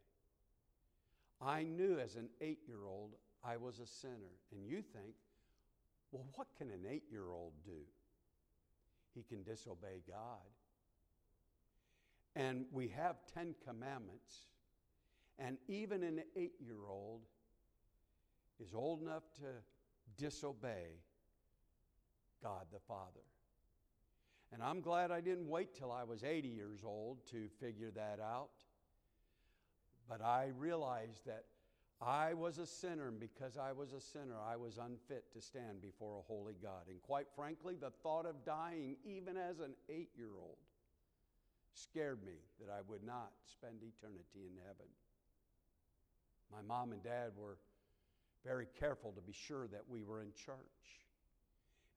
I 1.41 1.63
knew 1.63 1.99
as 1.99 2.15
an 2.15 2.29
eight 2.41 2.59
year 2.67 2.85
old 2.85 3.11
I 3.43 3.57
was 3.57 3.79
a 3.79 3.85
sinner. 3.85 4.33
And 4.51 4.65
you 4.65 4.81
think, 4.81 5.13
well, 6.11 6.25
what 6.35 6.47
can 6.57 6.69
an 6.69 6.85
eight 6.89 7.03
year 7.11 7.29
old 7.29 7.53
do? 7.65 7.85
He 9.13 9.23
can 9.23 9.43
disobey 9.43 10.01
God. 10.07 10.47
And 12.37 12.65
we 12.71 12.87
have 12.89 13.15
Ten 13.33 13.55
Commandments. 13.67 14.45
And 15.39 15.57
even 15.67 16.03
an 16.03 16.21
eight 16.35 16.53
year 16.63 16.85
old 16.87 17.21
is 18.63 18.75
old 18.75 19.01
enough 19.01 19.23
to 19.37 20.21
disobey 20.23 21.01
God 22.43 22.67
the 22.71 22.79
Father. 22.87 23.25
And 24.53 24.61
I'm 24.61 24.81
glad 24.81 25.11
I 25.11 25.19
didn't 25.19 25.49
wait 25.49 25.73
till 25.75 25.91
I 25.91 26.03
was 26.03 26.23
80 26.23 26.47
years 26.47 26.81
old 26.85 27.25
to 27.31 27.47
figure 27.59 27.91
that 27.95 28.19
out. 28.23 28.51
But 30.07 30.21
I 30.21 30.51
realized 30.57 31.25
that 31.25 31.45
I 31.99 32.35
was 32.35 32.59
a 32.59 32.65
sinner, 32.67 33.07
and 33.07 33.19
because 33.19 33.57
I 33.57 33.71
was 33.71 33.93
a 33.93 33.99
sinner, 33.99 34.37
I 34.47 34.55
was 34.55 34.77
unfit 34.77 35.33
to 35.33 35.41
stand 35.41 35.81
before 35.81 36.19
a 36.19 36.21
holy 36.21 36.55
God. 36.61 36.83
And 36.87 37.01
quite 37.01 37.27
frankly, 37.35 37.75
the 37.75 37.89
thought 38.03 38.27
of 38.27 38.45
dying, 38.45 38.97
even 39.03 39.35
as 39.37 39.59
an 39.59 39.73
eight 39.89 40.11
year 40.15 40.29
old, 40.39 40.57
scared 41.77 42.23
me 42.25 42.39
that 42.59 42.71
I 42.71 42.81
would 42.87 43.03
not 43.03 43.31
spend 43.45 43.83
eternity 43.83 44.45
in 44.49 44.57
heaven. 44.65 44.87
My 46.51 46.61
mom 46.61 46.91
and 46.91 47.03
dad 47.03 47.31
were 47.37 47.57
very 48.45 48.67
careful 48.79 49.11
to 49.11 49.21
be 49.21 49.33
sure 49.33 49.67
that 49.67 49.83
we 49.89 50.03
were 50.03 50.21
in 50.21 50.31
church. 50.33 50.55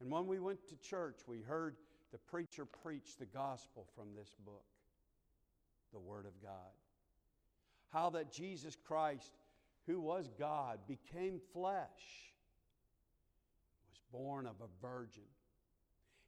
And 0.00 0.10
when 0.10 0.26
we 0.26 0.40
went 0.40 0.68
to 0.68 0.76
church, 0.76 1.20
we 1.26 1.40
heard 1.40 1.76
the 2.12 2.18
preacher 2.18 2.64
preach 2.64 3.16
the 3.18 3.26
gospel 3.26 3.86
from 3.94 4.14
this 4.16 4.34
book. 4.44 4.64
the 5.92 5.98
Word 5.98 6.26
of 6.26 6.40
God. 6.42 6.72
How 7.88 8.10
that 8.10 8.32
Jesus 8.32 8.76
Christ, 8.76 9.32
who 9.86 10.00
was 10.00 10.30
God, 10.38 10.78
became 10.86 11.40
flesh, 11.52 12.32
was 13.88 14.00
born 14.12 14.46
of 14.46 14.56
a 14.60 14.86
virgin. 14.86 15.24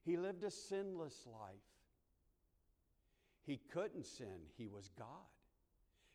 He 0.04 0.16
lived 0.16 0.42
a 0.44 0.50
sinless 0.50 1.26
life. 1.26 1.71
He 3.44 3.60
couldn't 3.72 4.06
sin, 4.06 4.46
he 4.56 4.68
was 4.68 4.90
God. 4.98 5.08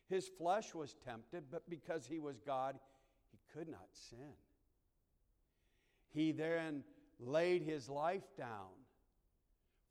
His 0.08 0.28
flesh 0.28 0.74
was 0.74 0.94
tempted, 1.04 1.44
but 1.50 1.68
because 1.68 2.06
he 2.06 2.18
was 2.18 2.40
God, 2.40 2.78
he 3.30 3.38
could 3.52 3.68
not 3.68 3.88
sin. 3.92 4.34
He 6.10 6.32
then 6.32 6.82
laid 7.20 7.62
his 7.62 7.88
life 7.88 8.34
down 8.36 8.72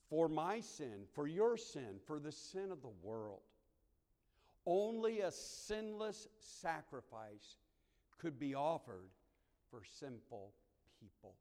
for 0.09 0.27
my 0.27 0.59
sin, 0.59 1.05
for 1.13 1.27
your 1.27 1.57
sin, 1.57 1.99
for 2.05 2.19
the 2.19 2.31
sin 2.31 2.71
of 2.71 2.81
the 2.81 2.93
world. 3.03 3.41
Only 4.65 5.21
a 5.21 5.31
sinless 5.31 6.27
sacrifice 6.39 7.57
could 8.17 8.39
be 8.39 8.55
offered 8.55 9.09
for 9.69 9.81
sinful 9.99 10.53
people. 10.99 11.35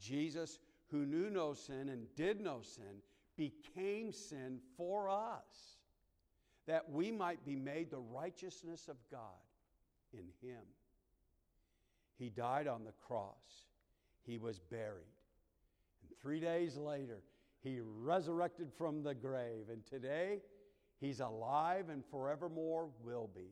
Jesus, 0.00 0.58
who 0.90 1.06
knew 1.06 1.30
no 1.30 1.54
sin 1.54 1.88
and 1.88 2.06
did 2.16 2.40
no 2.40 2.60
sin, 2.62 3.02
became 3.36 4.12
sin 4.12 4.58
for 4.76 5.08
us, 5.08 5.76
that 6.66 6.90
we 6.90 7.10
might 7.10 7.44
be 7.44 7.56
made 7.56 7.90
the 7.90 7.98
righteousness 7.98 8.88
of 8.88 8.96
God 9.10 9.20
in 10.12 10.26
Him. 10.40 10.62
He 12.18 12.28
died 12.28 12.66
on 12.66 12.84
the 12.84 12.92
cross, 13.06 13.66
He 14.24 14.38
was 14.38 14.58
buried. 14.58 15.04
And 16.02 16.18
three 16.20 16.40
days 16.40 16.76
later, 16.76 17.22
He 17.62 17.80
resurrected 17.80 18.72
from 18.76 19.02
the 19.02 19.14
grave. 19.14 19.68
And 19.70 19.84
today, 19.84 20.40
He's 21.00 21.20
alive 21.20 21.88
and 21.88 22.04
forevermore 22.10 22.90
will 23.02 23.28
be. 23.34 23.50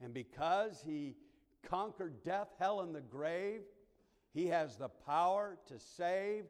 And 0.00 0.14
because 0.14 0.82
He 0.84 1.16
conquered 1.68 2.22
death, 2.24 2.48
hell, 2.58 2.80
and 2.80 2.94
the 2.94 3.00
grave, 3.00 3.62
He 4.32 4.46
has 4.46 4.76
the 4.76 4.88
power 4.88 5.58
to 5.66 5.78
save 5.78 6.44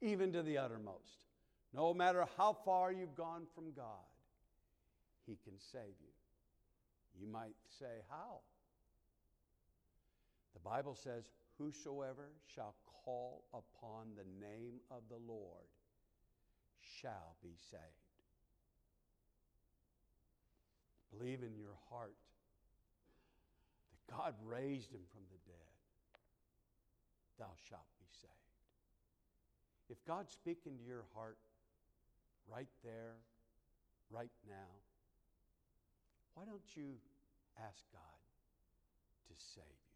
even 0.00 0.32
to 0.32 0.42
the 0.42 0.58
uttermost. 0.58 1.23
No 1.74 1.92
matter 1.92 2.24
how 2.36 2.56
far 2.64 2.92
you've 2.92 3.16
gone 3.16 3.46
from 3.52 3.72
God, 3.74 4.06
He 5.26 5.36
can 5.42 5.58
save 5.58 5.96
you. 6.00 6.12
You 7.20 7.26
might 7.26 7.56
say, 7.78 8.02
How? 8.08 8.40
The 10.54 10.60
Bible 10.60 10.94
says, 10.94 11.24
Whosoever 11.58 12.30
shall 12.54 12.74
call 13.04 13.44
upon 13.52 14.14
the 14.16 14.46
name 14.46 14.80
of 14.90 15.02
the 15.08 15.18
Lord 15.26 15.68
shall 16.80 17.36
be 17.42 17.54
saved. 17.70 17.82
Believe 21.16 21.42
in 21.42 21.56
your 21.56 21.76
heart 21.90 22.16
that 23.90 24.16
God 24.16 24.34
raised 24.44 24.92
him 24.92 25.02
from 25.12 25.22
the 25.30 25.50
dead. 25.50 25.56
Thou 27.38 27.50
shalt 27.68 27.86
be 27.98 28.06
saved. 28.10 28.32
If 29.90 30.04
God's 30.06 30.32
speaking 30.32 30.78
to 30.78 30.84
your 30.84 31.04
heart, 31.14 31.38
right 32.50 32.68
there, 32.82 33.16
right 34.10 34.30
now, 34.48 34.70
why 36.34 36.44
don't 36.44 36.76
you 36.76 36.94
ask 37.58 37.84
God 37.92 38.00
to 39.28 39.34
save 39.54 39.64
you? 39.64 39.94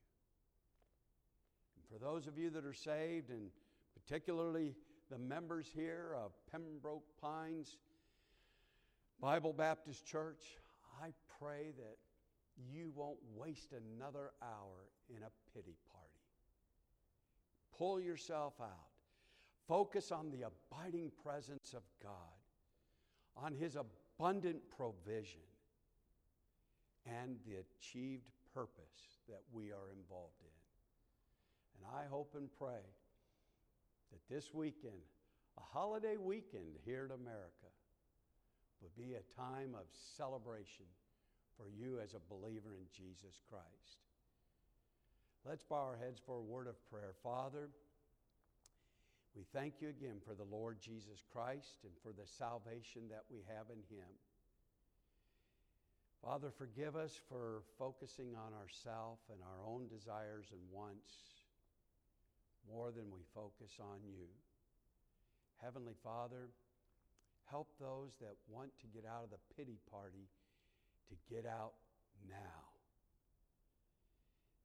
And 1.76 1.84
for 1.88 2.04
those 2.04 2.26
of 2.26 2.38
you 2.38 2.50
that 2.50 2.64
are 2.64 2.74
saved, 2.74 3.30
and 3.30 3.50
particularly 3.94 4.74
the 5.10 5.18
members 5.18 5.66
here 5.74 6.14
of 6.16 6.32
Pembroke 6.50 7.04
Pines 7.20 7.76
Bible 9.20 9.52
Baptist 9.52 10.06
Church, 10.06 10.44
I 11.02 11.08
pray 11.40 11.72
that 11.76 11.96
you 12.72 12.92
won't 12.94 13.18
waste 13.34 13.72
another 13.72 14.30
hour 14.42 14.90
in 15.08 15.22
a 15.22 15.30
pity 15.54 15.76
party. 15.92 16.08
Pull 17.76 18.00
yourself 18.00 18.54
out. 18.60 18.90
Focus 19.66 20.12
on 20.12 20.30
the 20.30 20.46
abiding 20.46 21.10
presence 21.22 21.74
of 21.74 21.82
God 22.02 22.37
on 23.42 23.54
His 23.54 23.76
abundant 23.76 24.58
provision 24.76 25.40
and 27.06 27.36
the 27.46 27.56
achieved 27.56 28.28
purpose 28.54 29.20
that 29.28 29.42
we 29.52 29.70
are 29.70 29.90
involved 29.96 30.40
in. 30.42 30.58
And 31.76 31.96
I 31.96 32.08
hope 32.10 32.34
and 32.36 32.48
pray 32.58 32.84
that 34.10 34.34
this 34.34 34.52
weekend, 34.52 35.02
a 35.56 35.60
holiday 35.60 36.16
weekend 36.16 36.76
here 36.84 37.04
in 37.04 37.12
America, 37.12 37.70
would 38.80 38.96
be 38.96 39.14
a 39.14 39.40
time 39.40 39.74
of 39.74 39.86
celebration 40.16 40.86
for 41.56 41.68
you 41.68 41.98
as 42.00 42.14
a 42.14 42.34
believer 42.34 42.74
in 42.74 42.86
Jesus 42.96 43.40
Christ. 43.48 43.98
Let's 45.44 45.64
bow 45.64 45.76
our 45.76 45.96
heads 45.96 46.20
for 46.24 46.36
a 46.36 46.42
word 46.42 46.66
of 46.66 46.76
prayer. 46.90 47.14
Father, 47.22 47.70
we 49.36 49.44
thank 49.52 49.80
you 49.80 49.88
again 49.88 50.20
for 50.26 50.34
the 50.34 50.48
Lord 50.50 50.78
Jesus 50.80 51.22
Christ 51.32 51.84
and 51.84 51.92
for 52.02 52.12
the 52.12 52.26
salvation 52.26 53.02
that 53.10 53.24
we 53.30 53.38
have 53.48 53.66
in 53.70 53.82
Him. 53.94 54.08
Father, 56.22 56.50
forgive 56.50 56.96
us 56.96 57.14
for 57.28 57.62
focusing 57.78 58.34
on 58.34 58.52
ourself 58.52 59.18
and 59.30 59.38
our 59.40 59.62
own 59.66 59.86
desires 59.86 60.46
and 60.50 60.60
wants 60.72 61.12
more 62.68 62.90
than 62.90 63.06
we 63.12 63.22
focus 63.34 63.78
on 63.80 63.98
you. 64.04 64.26
Heavenly 65.62 65.94
Father, 66.02 66.50
help 67.50 67.68
those 67.80 68.12
that 68.20 68.34
want 68.48 68.70
to 68.80 68.86
get 68.86 69.04
out 69.06 69.24
of 69.24 69.30
the 69.30 69.42
pity 69.56 69.78
party 69.90 70.28
to 71.08 71.34
get 71.34 71.46
out 71.46 71.74
now. 72.28 72.68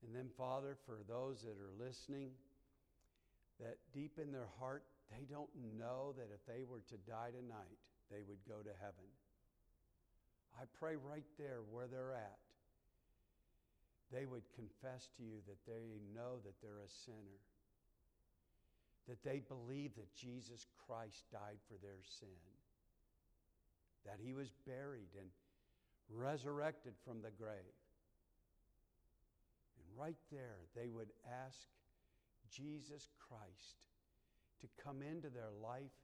And 0.06 0.16
then, 0.16 0.30
Father, 0.38 0.76
for 0.86 1.00
those 1.08 1.42
that 1.44 1.56
are 1.56 1.72
listening, 1.80 2.32
that 3.60 3.78
deep 3.94 4.20
in 4.22 4.32
their 4.32 4.50
heart, 4.60 4.84
they 5.12 5.26
don't 5.30 5.50
know 5.78 6.14
that 6.18 6.30
if 6.34 6.46
they 6.46 6.64
were 6.64 6.82
to 6.90 6.98
die 7.10 7.30
tonight, 7.32 7.78
they 8.10 8.24
would 8.28 8.42
go 8.48 8.62
to 8.62 8.74
heaven. 8.82 9.08
I 10.60 10.66
pray 10.80 10.96
right 10.96 11.26
there 11.38 11.62
where 11.72 11.88
they're 11.88 12.14
at, 12.14 12.40
they 14.12 14.26
would 14.26 14.44
confess 14.54 15.10
to 15.18 15.24
you 15.24 15.42
that 15.48 15.66
they 15.66 15.98
know 16.14 16.38
that 16.46 16.54
they're 16.62 16.86
a 16.86 16.98
sinner, 17.06 17.42
that 19.08 19.24
they 19.24 19.42
believe 19.42 19.96
that 19.96 20.14
Jesus 20.16 20.68
Christ 20.86 21.26
died 21.32 21.58
for 21.68 21.76
their 21.82 22.02
sin, 22.20 22.42
that 24.06 24.20
he 24.22 24.34
was 24.34 24.52
buried 24.68 25.10
and 25.18 25.30
resurrected 26.10 26.94
from 27.04 27.22
the 27.22 27.32
grave. 27.32 27.78
And 29.78 30.00
right 30.00 30.20
there, 30.32 30.60
they 30.76 30.90
would 30.90 31.10
ask 31.48 31.58
Jesus 32.56 33.10
Christ 33.18 33.90
to 34.62 34.84
come 34.84 35.02
into 35.02 35.30
their 35.30 35.52
life 35.62 35.98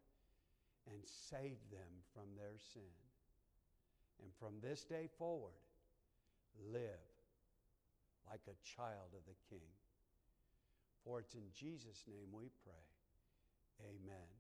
and 0.90 1.00
save 1.30 1.60
them 1.72 2.04
from 2.14 2.36
their 2.36 2.58
sin. 2.74 2.96
And 4.22 4.32
from 4.40 4.60
this 4.62 4.84
day 4.84 5.08
forward, 5.18 5.62
live 6.74 7.08
like 8.30 8.42
a 8.48 8.76
child 8.76 9.14
of 9.14 9.24
the 9.26 9.38
King. 9.50 9.70
For 11.06 11.20
it's 11.20 11.36
in 11.36 11.48
Jesus' 11.56 12.04
name 12.08 12.28
we 12.34 12.50
pray. 12.64 12.86
Amen. 13.82 14.38